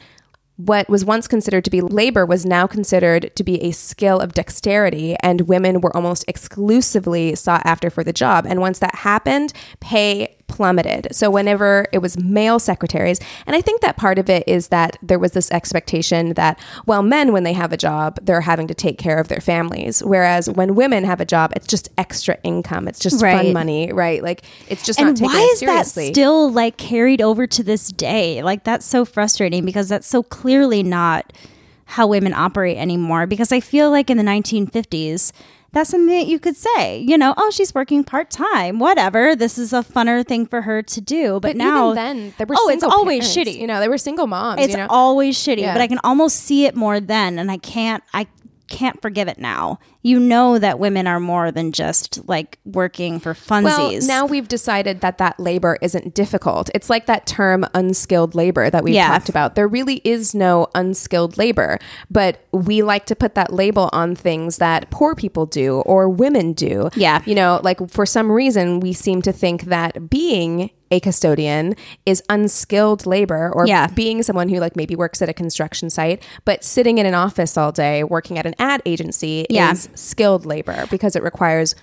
[0.56, 4.32] what was once considered to be labor was now considered to be a skill of
[4.32, 8.46] dexterity, and women were almost exclusively sought after for the job.
[8.48, 11.08] And once that happened, pay plummeted.
[11.12, 14.98] So, whenever it was male secretaries, and I think that part of it is that
[15.02, 18.74] there was this expectation that, well, men, when they have a job, they're having to
[18.74, 20.02] take care of their families.
[20.02, 24.22] Whereas when women have a job, it's just extra income, it's just fun money, right?
[24.22, 26.06] Like, it's just and not taken why is seriously.
[26.06, 30.22] that still like carried over to this day like that's so frustrating because that's so
[30.22, 31.32] clearly not
[31.86, 35.32] how women operate anymore because i feel like in the 1950s
[35.74, 39.72] that's something that you could say you know oh she's working part-time whatever this is
[39.72, 42.68] a funner thing for her to do but, But now even then, there were oh
[42.70, 44.60] it's always parents, shitty You know, they were single moms.
[44.62, 44.86] it's you know?
[44.88, 45.74] always shitty Yeah.
[45.74, 48.26] but i can almost see it more then and i can't i
[48.74, 53.32] can't forgive it now you know that women are more than just like working for
[53.32, 53.64] funsies
[54.00, 56.68] Well, now we've decided that that labor isn't difficult.
[56.74, 59.08] It's like that term unskilled labor that we've Yeah.
[59.08, 59.54] talked about.
[59.54, 61.78] There really is no unskilled labor,
[62.10, 66.52] but we like to put that label on things that poor people do or women
[66.52, 66.90] do.
[66.94, 67.22] Yeah.
[67.24, 71.74] You know, like for some reason, we seem to think that being a custodian
[72.06, 73.88] is unskilled labor or Yeah.
[73.88, 77.56] being someone who like maybe works at a construction site but sitting in an office
[77.56, 79.72] all day working at an ad agency Yeah.
[79.72, 81.74] is skilled labor because it requires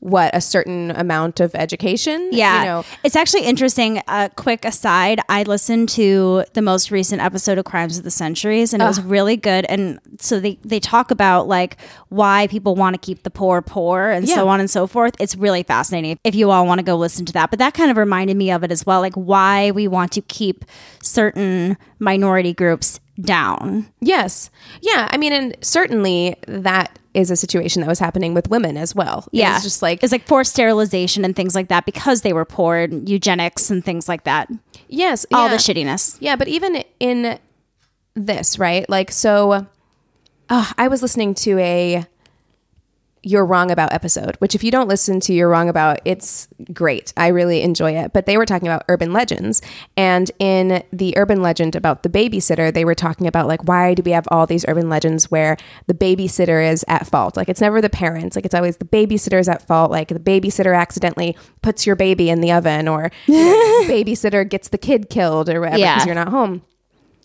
[0.00, 2.58] what a certain amount of education Yeah.
[2.60, 4.02] you know it's actually interesting.
[4.08, 8.72] A quick aside I listened to the most recent episode of Crimes of the Centuries
[8.72, 9.64] and it was really good.
[9.66, 11.76] And so they, they talk about like
[12.08, 15.14] why people want to keep the poor poor and so on and so forth.
[15.20, 17.50] It's really fascinating if you all want to go listen to that.
[17.50, 20.20] But that kind of reminded me of it as well, like why we want to
[20.22, 20.64] keep
[21.02, 23.86] certain minority groups down.
[24.00, 24.48] yes
[24.80, 28.94] yeah i mean and certainly that is a situation that was happening with women as
[28.94, 29.54] well Yeah.
[29.54, 32.76] was just like it's like forced sterilization and things like that because they were poor
[32.78, 34.48] and eugenics and things like that.
[34.88, 35.52] yes All yeah.
[35.52, 36.16] the shittiness.
[36.20, 37.38] Yeah, but even in
[38.14, 38.88] this, right?
[38.88, 39.66] Like, so
[40.48, 42.04] uh, I was listening to a
[43.22, 47.12] You're Wrong About episode, which if you don't listen to You're Wrong About, it's great.
[47.18, 48.12] I really enjoy it.
[48.14, 49.60] But they were talking about urban legends.
[49.96, 54.02] And in the urban legend about the babysitter, they were talking about like, why do
[54.02, 57.36] we have all these urban legends where the babysitter is at fault?
[57.36, 58.36] Like, it's never the parents.
[58.36, 59.90] Like, it's always the babysitter's at fault.
[59.90, 64.68] Like, the babysitter accidentally puts your baby in the oven or you know, babysitter gets
[64.68, 66.06] the kid killed or whatever because Yeah.
[66.06, 66.62] you're not home.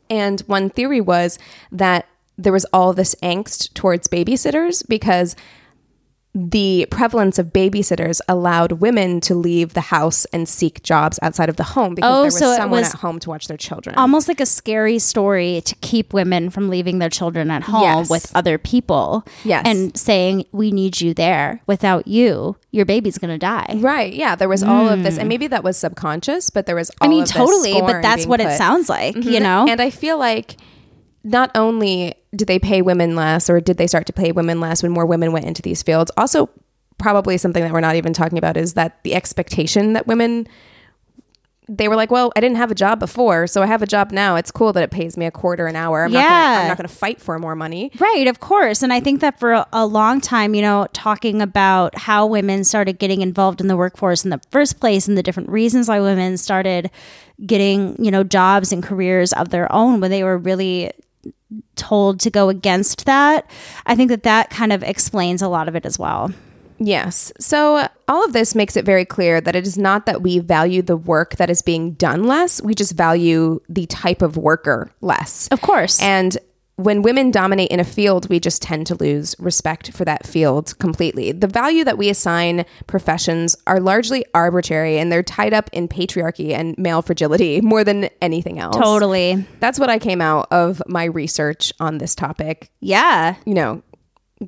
[0.09, 1.39] And one theory was
[1.71, 2.05] that
[2.37, 5.37] there was all this angst towards babysitters because
[6.37, 11.55] the prevalence of babysitters allowed women to leave the house and seek jobs outside of
[11.55, 13.95] the home because Oh, there was so someone was at home to watch their children.
[13.95, 18.09] almost like a scary story to keep women from leaving their children at home Yes.
[18.09, 19.25] with other people.
[19.45, 19.63] Yes.
[19.65, 21.61] And saying, we need you there.
[21.67, 23.77] Without you, your baby's going to die.
[23.77, 24.13] right.
[24.13, 24.35] Yeah.
[24.35, 25.17] There was all of this.
[25.17, 28.41] And maybe that was subconscious, but there was all I mean, totally, but that's what
[28.41, 29.41] it sounds like, you Mhm.
[29.41, 29.65] know?
[29.69, 30.57] And I feel like
[31.23, 34.83] not only did they pay women less or did they start to pay women less
[34.83, 36.49] when more women went into these fields, also
[36.97, 40.47] probably something that we're not even talking about is that the expectation that women
[41.67, 44.11] they were like, well, I didn't have a job before, so I have a job
[44.11, 44.35] now.
[44.35, 46.03] It's cool that it pays me a quarter an hour.
[46.03, 46.61] I'm not gonna, Yeah.
[46.61, 47.91] I'm not going to fight for more money.
[47.97, 48.83] Right, of course.
[48.83, 52.63] And I think that for a, a long time, you know, talking about how women
[52.63, 55.99] started getting involved in the workforce in the first place and the different reasons why
[55.99, 56.91] women started
[57.45, 60.91] getting, you know, jobs and careers of their own when they were really
[61.75, 63.49] told to go against that.
[63.85, 66.31] I think that that kind of explains a lot of it as well.
[66.77, 67.31] Yes.
[67.39, 70.81] So all of this makes it very clear that it is not that we value
[70.81, 75.47] the work that is being done less, we just value the type of worker less.
[75.49, 76.01] Of course.
[76.01, 76.37] And
[76.77, 80.77] when women dominate in a field, we just tend to lose respect for that field
[80.77, 81.31] completely.
[81.31, 86.51] The value that we assign professions are largely arbitrary and they're tied up in patriarchy
[86.51, 88.75] and male fragility more than anything else.
[88.75, 89.45] Totally.
[89.61, 92.69] That's what I came out of my research on this topic.
[92.81, 93.35] Yeah.
[93.45, 93.83] You know,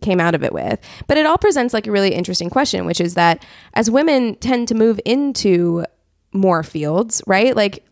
[0.02, 0.80] came out of it with.
[1.08, 4.68] But it all presents like a really interesting question, which is that as women tend
[4.68, 5.86] to move into
[6.34, 7.56] more fields, right?
[7.56, 7.86] Like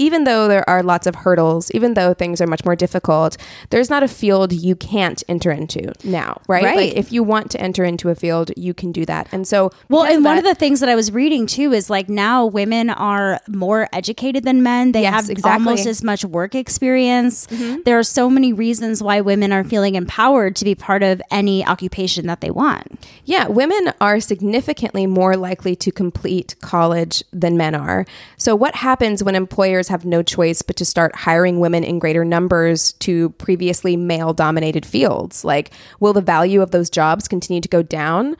[0.00, 3.36] even though there are lots of hurdles, even though things are much more difficult,
[3.68, 6.64] there's not a field you can't enter into now, right?
[6.64, 6.76] Right.
[6.76, 9.28] Like if you want to enter into a field, you can do that.
[9.30, 11.90] And so, Well, and one that- of the things that I was reading too is
[11.90, 14.92] like now women are more educated than men.
[14.92, 15.66] They Yes, have exactly.
[15.66, 17.46] almost as much work experience.
[17.48, 17.84] Mhm.
[17.84, 21.64] There are so many reasons why women are feeling empowered to be part of any
[21.66, 22.86] occupation that they want.
[23.26, 28.06] Yeah, women are significantly more likely to complete college than men are.
[28.38, 32.24] So, what happens when employers have no choice but to start hiring women in greater
[32.24, 35.44] numbers to previously male dominated fields?
[35.44, 38.36] Like, will the value of those jobs continue to go down,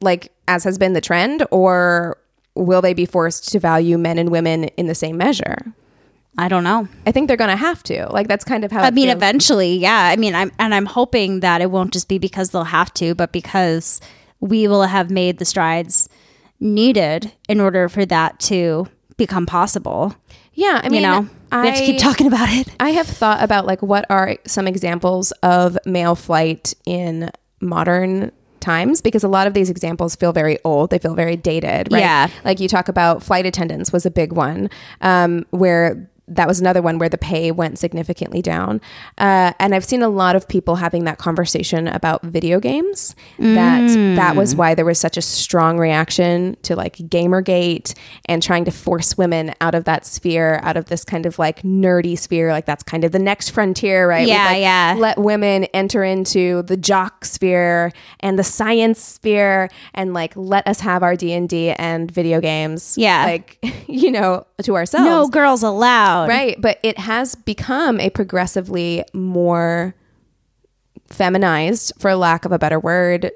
[0.00, 2.18] like as has been the trend, or
[2.54, 5.74] will they be forced to value men and women in the same measure?
[6.38, 6.88] I don't know.
[7.06, 8.06] I think they're going to have to.
[8.10, 9.16] Like, that's kind of how I mean, feels.
[9.16, 10.10] eventually, yeah.
[10.12, 13.14] I mean, I'm and I'm hoping that it won't just be because they'll have to,
[13.14, 14.00] but because
[14.40, 16.08] we will have made the strides
[16.60, 18.86] needed in order for that to
[19.16, 20.14] become possible.
[20.52, 22.68] Yeah, I mean, you know, we have to keep talking about it.
[22.80, 29.00] I have thought about like what are some examples of male flight in modern times
[29.00, 30.90] because a lot of these examples feel very old.
[30.90, 32.00] They feel very dated, right?
[32.00, 32.28] Yeah.
[32.44, 36.82] Like you talk about flight attendants was a big one um, where that was another
[36.82, 38.80] one where the pay went significantly down.
[39.18, 43.14] Uh, and I've seen a lot of people having that conversation about video games.
[43.38, 47.94] That that was why there was such a strong reaction to like Gamergate
[48.26, 51.62] and trying to force women out of that sphere, out of this kind of like
[51.62, 52.50] nerdy sphere.
[52.50, 54.26] Like that's kind of the next frontier, right?
[54.26, 54.96] Yeah, like, yeah.
[54.98, 60.80] Let women enter into the jock sphere and the science sphere, and like let us
[60.80, 62.96] have our D and D and video games.
[62.98, 63.24] Yeah.
[63.24, 65.06] like you know, to ourselves.
[65.06, 66.15] No girls allowed.
[66.24, 69.94] Right, but it has become a progressively more
[71.08, 73.30] feminized, for lack of a better word,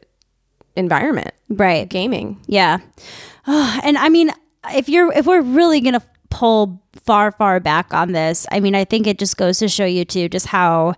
[0.77, 1.33] environment.
[1.49, 1.89] Right.
[1.89, 2.41] Gaming.
[2.47, 2.79] Yeah.
[3.47, 4.31] and I mean,
[4.75, 8.85] if you're if we're really gonna pull far far back on this, I mean, I
[8.85, 10.95] think it just goes to show you too just how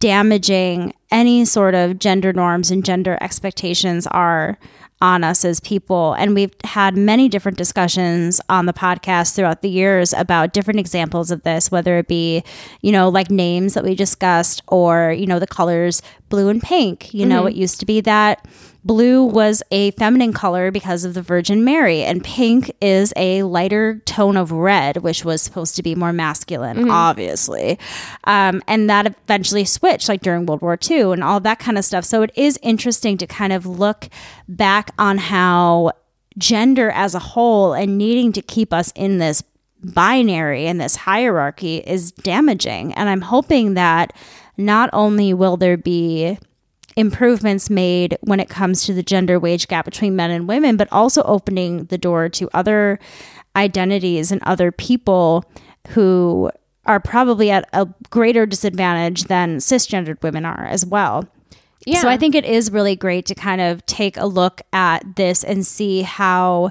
[0.00, 4.58] damaging any sort of gender norms and gender expectations are
[5.00, 6.14] on us as people.
[6.14, 11.30] And we've had many different discussions on the podcast throughout the years about different examples
[11.30, 12.42] of this, whether it be,
[12.82, 17.12] you know, like names that we discussed or, you know, the colors blue and pink.
[17.14, 17.50] You know, Mhm.
[17.50, 18.46] it used to be that
[18.84, 24.00] blue was a feminine color because of the Virgin Mary, and pink is a lighter
[24.06, 26.90] tone of red, which was supposed to be more masculine, Mhm.
[26.90, 27.78] obviously.
[28.24, 31.84] Um, and that eventually switched, like during World War II and all that kind of
[31.84, 32.04] stuff.
[32.04, 34.08] So it is interesting to kind of look
[34.48, 35.90] back on how
[36.38, 39.42] gender as a whole and needing to keep us in this
[39.82, 42.92] binary and this hierarchy is damaging.
[42.94, 44.12] And I'm hoping that
[44.58, 46.38] not only will there be
[46.96, 50.88] improvements made when it comes to the gender wage gap between men and women, but
[50.92, 52.98] also opening the door to other
[53.54, 55.44] identities and other people
[55.90, 56.50] who
[56.86, 61.28] are probably at a greater disadvantage than cisgendered women are as well.
[61.86, 62.00] Yeah.
[62.00, 65.44] So I think it is really great to kind of take a look at this
[65.44, 66.70] and see how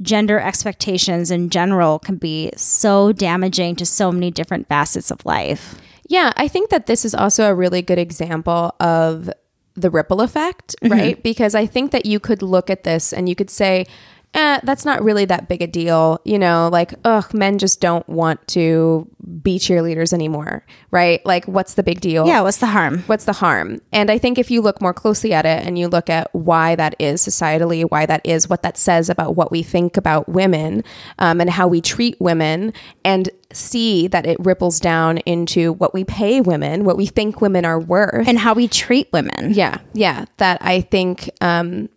[0.00, 5.76] gender expectations in general can be so damaging to so many different facets of life.
[6.08, 9.30] Yeah, I think that this is also a really good example of
[9.74, 10.90] the ripple effect, Mhm.
[10.90, 11.22] right?
[11.22, 13.86] Because I think that you could look at this and you could say,
[14.34, 16.20] eh, that's not really that big a deal.
[16.24, 19.08] You know, like, ugh, men just don't want to
[19.42, 21.24] be cheerleaders anymore, right?
[21.24, 22.26] Like, what's the big deal?
[22.26, 22.98] Yeah, what's the harm?
[23.06, 23.80] What's the harm?
[23.92, 26.74] And I think if you look more closely at it and you look at why
[26.76, 30.84] that is societally, why that is, what that says about what we think about women
[31.18, 32.72] um, and how we treat women,
[33.04, 37.64] and see that it ripples down into what we pay women, what we think women
[37.64, 39.52] are worth, and how we treat women.
[39.54, 40.24] Yeah, yeah.
[40.38, 41.88] That I think um,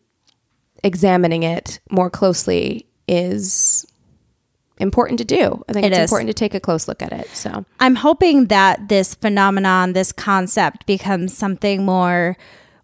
[0.83, 3.85] examining it more closely is
[4.79, 5.63] important to do.
[5.67, 6.11] I think It it's is.
[6.11, 7.27] important to take a close look at it.
[7.29, 12.37] So I'm hoping that this phenomenon, this concept becomes something more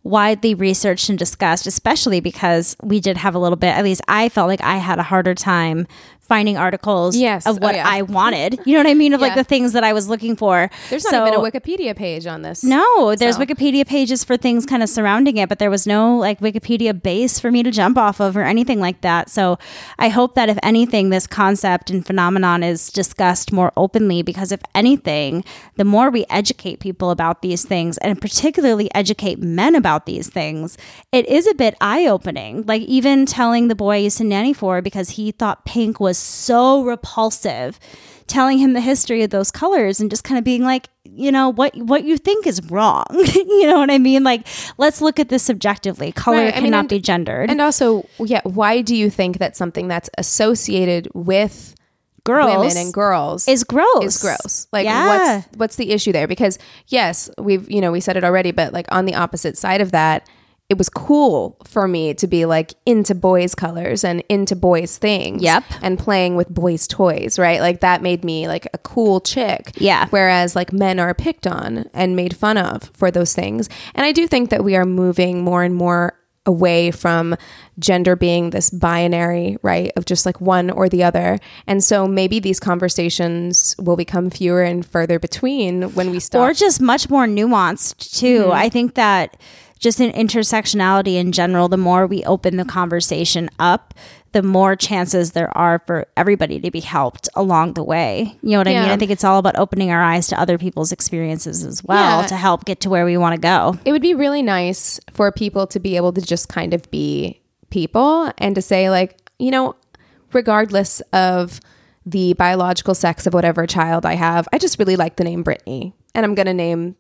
[0.04, 4.28] widely researched and discussed, especially because we did have a little bit, at least I
[4.30, 5.88] felt like I had a harder time
[6.34, 7.46] finding articles Yes.
[7.46, 7.88] of Oh, what yeah.
[7.98, 8.52] I wanted.
[8.68, 9.14] You know what I mean?
[9.14, 10.56] Of like the things that I was looking for.
[10.90, 12.64] there's not even a Wikipedia page on this.
[12.64, 16.02] No, there's So- Wikipedia pages for things kind of surrounding it, but there was no
[16.28, 19.30] like Wikipedia base for me to jump off of or anything like that.
[19.30, 19.58] So
[20.00, 24.62] I hope that if anything, this concept and phenomenon is discussed more openly because if
[24.74, 25.44] anything,
[25.76, 30.78] the more we educate people about these things and particularly educate men about these things,
[31.12, 32.64] it is a bit eye opening.
[32.66, 36.18] Like even telling the boy I used to nanny for because he thought pink was
[36.24, 37.80] so repulsive
[38.28, 41.50] telling him the history of those colors and just kind of being like you know
[41.50, 44.48] what what you think is wrong you know what i mean like
[44.78, 48.42] let's look at this subjectively color Right, cannot mean, and- be gendered And also, yeah,
[48.46, 51.76] why do you think that something that's associated with
[52.26, 54.68] Girls women and girls is gross is gross?
[54.72, 55.08] Like, Yeah.
[55.08, 56.26] what's what's the issue there?
[56.26, 56.58] Because
[56.88, 59.92] yes, we've you know we said it already, but like on the opposite side of
[59.92, 60.26] that,
[60.74, 65.42] it was cool for me to be like into boys' colors and into boys' things.
[65.44, 65.64] Yep.
[65.82, 67.62] and playing with boys' toys, right?
[67.62, 69.72] Like that made me like a cool chick.
[69.78, 70.08] Yeah.
[70.10, 73.70] Whereas like men are picked on and made fun of for those things.
[73.96, 77.36] And I do think that we are moving more and more away from
[77.80, 79.92] gender being this binary, right?
[79.96, 81.40] Of just like one or the other.
[81.68, 86.42] And so maybe these conversations will become fewer and further between when we stop.
[86.42, 88.52] or just much more nuanced too Mhm.
[88.52, 89.38] i think that
[89.84, 93.94] just in intersectionality in general the more we open the conversation up
[94.32, 98.36] the more chances there are for everybody to be helped along the way.
[98.42, 98.90] You know what i mean?
[98.90, 102.28] I think it's all about opening our eyes to other people's experiences as well Yeah.
[102.28, 103.78] to help get to where we want to go.
[103.86, 107.42] It would be really nice for people to be able to just kind of be
[107.70, 109.76] people and to say like you know
[110.32, 111.60] regardless of
[112.06, 115.94] the biological sex of whatever child i have i just really like the name brittany
[116.14, 116.96] and i'm gonna name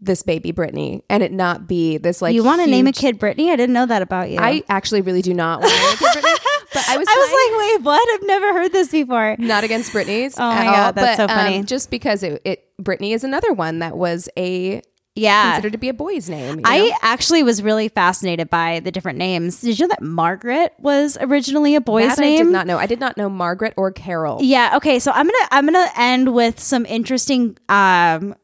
[0.00, 3.18] this baby brittany and it not be this like you want to name a kid
[3.18, 5.88] brittany i didn't know that about you i actually really do not want to name
[5.92, 6.34] a kid brittany
[6.72, 8.14] but i was I was like, wait, what?
[8.14, 9.36] I've never heard this before.
[9.38, 10.38] not against Britney's.
[10.38, 11.58] Oh my at all, God, that's but, so funny.
[11.58, 14.82] Um, just because it, it Britney is another one that was a
[15.14, 15.52] Yeah.
[15.52, 16.60] considered to be a boy's name.
[16.64, 16.96] I know?
[17.02, 19.60] actually was really fascinated by the different names.
[19.62, 22.40] Did you know that Margaret was originally a boy's that name?
[22.40, 22.78] I did not know.
[22.78, 24.38] I did not know Margaret or Carol.
[24.42, 24.76] Yeah.
[24.76, 24.98] Okay.
[24.98, 28.34] So I'm gonna I'm gonna end with some interesting um,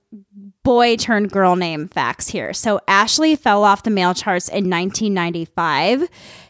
[0.62, 2.52] boy turned girl name facts here.
[2.52, 6.08] So Ashley fell off the male charts in 1995.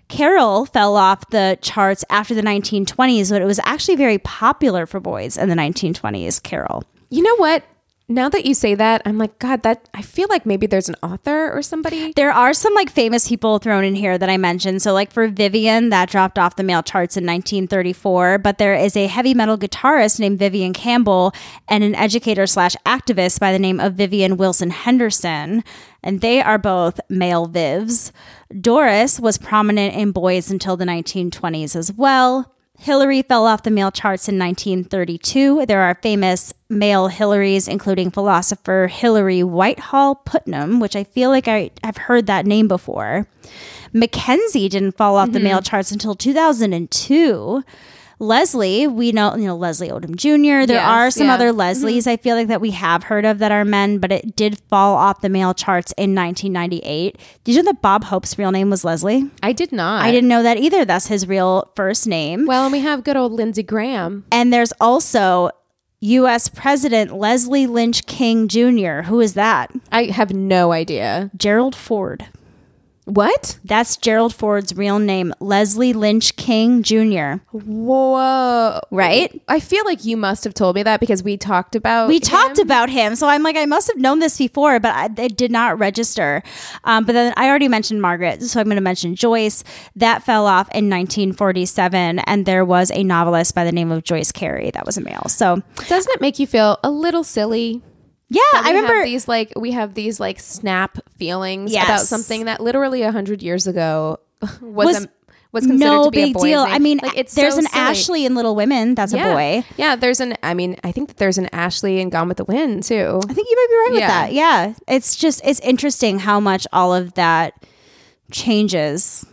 [0.09, 5.01] Carol fell off the charts after the 1920s, but it was actually very popular for
[5.01, 6.43] boys in the 1920s.
[6.43, 6.85] Carol.
[7.11, 7.65] You know what?
[8.07, 10.97] Now that you say that, I'm like, God, that I feel like maybe there's an
[11.03, 12.13] author or somebody.
[12.13, 14.83] There are some like famous people thrown in here that I mentioned.
[14.83, 18.39] So like for Vivian, that dropped off the male charts in 1934.
[18.39, 21.33] But there is a heavy metal guitarist named Vivian Campbell
[21.67, 25.65] and an educator slash activist by the name of Vivian Wilson Henderson.
[26.03, 28.13] And they are both male Vivs.
[28.61, 32.54] Doris was prominent in boys until the 1920s as well.
[32.79, 35.65] Hillary fell off the male charts in 1932.
[35.67, 41.71] There are famous male Hillarys, including philosopher Hilary Whitehall Putnam, which I feel like I,
[41.83, 43.27] I've heard that name before.
[43.93, 45.45] Mackenzie didn't fall off the Mm-hmm.
[45.45, 47.63] male charts until 2002.
[48.27, 50.67] Leslie, we know, you know, Leslie Odom Jr.
[50.67, 51.35] There Yes, are some yeah.
[51.35, 51.61] other Mm-hmm.
[51.61, 54.59] Leslies I feel like that we have heard of that are men, but it did
[54.71, 57.19] fall off the male charts in 1998.
[57.45, 59.31] Did you know that Bob Hope's real name was Leslie?
[59.43, 60.03] I did not.
[60.05, 60.85] I didn't know that either.
[60.85, 62.47] That's his real first name.
[62.47, 64.25] Well, and we have good old Lindsey Graham.
[64.33, 65.51] And there's also
[66.01, 66.49] U.S.
[66.49, 69.03] President Leslie Lynch King Jr.
[69.03, 69.71] Who is that?
[69.93, 71.31] I have no idea.
[71.37, 72.27] Gerald Ford.
[73.05, 73.59] What?
[73.65, 77.35] That's Gerald Ford's real name, Leslie Lynch King Jr.
[77.53, 78.81] Whoa.
[78.91, 79.43] Right?
[79.47, 82.21] I feel like you must have told me that because we talked about We him.
[82.21, 85.37] talked about him, so I'm like, I must have known this before, but I, it
[85.37, 86.43] did not register.
[86.85, 89.65] Um, but then I already mentioned Margaret, so I'm going to mention Joyce.
[89.97, 94.33] That fell off in 1947, and there was a novelist by the name of Joyce
[94.33, 95.25] Cary that was a male.
[95.29, 97.83] So Doesn't it make you feel a little silly?
[98.29, 101.85] Yeah, I remember these like we have these like snap feelings Yes.
[101.87, 104.19] about something that literally a hundred years ago
[104.61, 105.09] was Was a,
[105.53, 106.65] was considered no to be a big boy's deal.
[106.65, 106.75] name.
[106.75, 107.81] I mean, like, it's there's so an silly.
[107.85, 108.97] Ashley in Little Women.
[108.97, 109.29] That's yeah.
[109.29, 109.65] a boy.
[109.77, 110.37] Yeah, there's an.
[110.43, 113.21] I mean, I think that there's an Ashley in Gone with the Wind too.
[113.29, 114.09] I think you might be right with Yeah.
[114.09, 114.33] that.
[114.33, 114.75] Yeah.
[114.89, 117.55] It's just, it's interesting how much all of that
[118.33, 119.25] changes.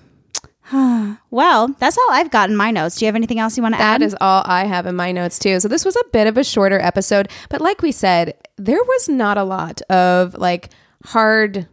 [1.31, 2.97] well, that's all I've got in my notes.
[2.97, 4.01] Do you have anything else you want to add?
[4.01, 5.59] That is all I have in my notes too.
[5.59, 9.09] So this was a bit of a shorter episode, but like we said, there was
[9.09, 10.69] not a lot of like
[11.05, 11.67] hard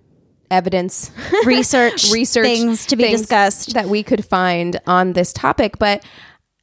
[0.50, 1.10] evidence
[1.44, 3.74] Research, research things to be things discussed.
[3.74, 6.04] that we could find on this topic, but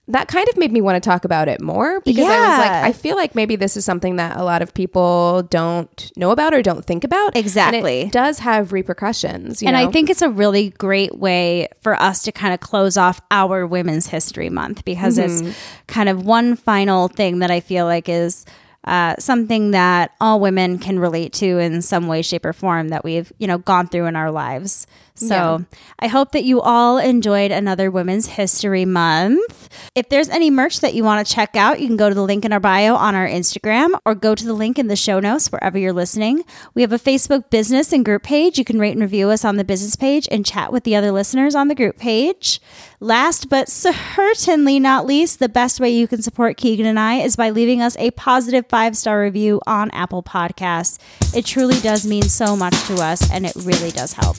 [0.08, 2.72] that kind of made me want to talk about it more because I was like,
[2.72, 6.54] I feel like maybe this is something that a lot of people don't know about
[6.54, 7.30] or don't think about.
[7.36, 8.02] And Exactly.
[8.02, 9.62] it does have repercussions.
[9.64, 12.98] You and I think it's a really great way for us to kind of close
[12.98, 15.48] off our Women's History Month because Mhm.
[15.48, 18.46] it's kind of one final thing that I feel like is
[18.84, 23.04] uh, something that all women can relate to in some way, shape, or form that
[23.04, 24.86] we've you know gone through in our lives.
[25.28, 25.78] So Yeah.
[26.00, 29.70] I hope that you all enjoyed another Women's History Month.
[29.96, 32.24] If there's any merch that you want to check out, you can go to the
[32.24, 35.20] link in our bio on our Instagram or go to the link in the show
[35.20, 36.44] notes wherever you're listening.
[36.74, 38.58] We have a Facebook business and group page.
[38.58, 41.12] You can rate and review us on the business page and chat with the other
[41.12, 42.60] listeners on the group page.
[43.00, 47.36] Last but certainly not least, the best way you can support Keegan and I is
[47.36, 50.98] by leaving us a positive five star review on Apple Podcasts.
[51.36, 54.38] It truly does mean so much to us and it really does help.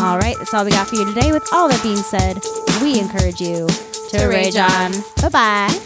[0.00, 1.32] All right, that's all we got for you today.
[1.32, 2.38] With all that being said,
[2.82, 4.92] we encourage you to, To rage rage on.
[5.20, 5.80] Bye bye.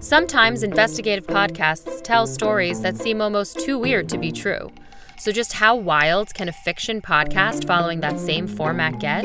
[0.00, 4.70] Sometimes investigative podcasts tell stories that seem almost too weird to be true.
[5.18, 9.24] So, just how wild can a fiction podcast following that same format get?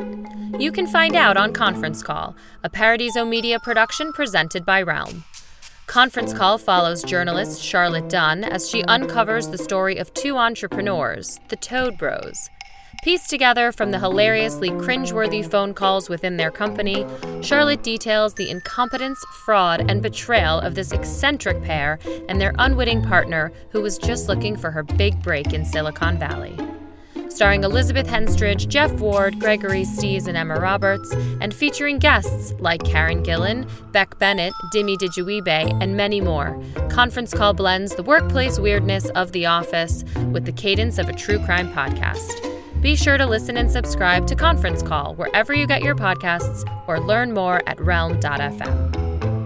[0.57, 5.25] You can find out on Conference Call, a Paradiso Media production presented by Realm.
[5.89, 11.55] Conference Call follows journalist Charlotte Dunn as she uncovers the story of two entrepreneurs, the
[11.55, 12.47] Toad Bros.
[13.03, 17.07] Pieced together from the hilariously cringeworthy phone calls within their company,
[17.41, 21.97] Charlotte details the incompetence, fraud, and betrayal of this eccentric pair
[22.29, 26.55] and their unwitting partner who was just looking for her big break in Silicon Valley.
[27.29, 33.23] Starring Elizabeth Henstridge, Jeff Ward, Gregory Stees, and Emma Roberts, and featuring guests like Karen
[33.23, 36.61] Gillan, Beck Bennett, Demi Adejuyigbe, and many more.
[36.89, 41.39] Conference Call blends the workplace weirdness of The Office with the cadence of a true
[41.45, 42.49] crime podcast.
[42.81, 46.99] Be sure to listen and subscribe to Conference Call wherever you get your podcasts or
[46.99, 49.38] learn more at realm.fm.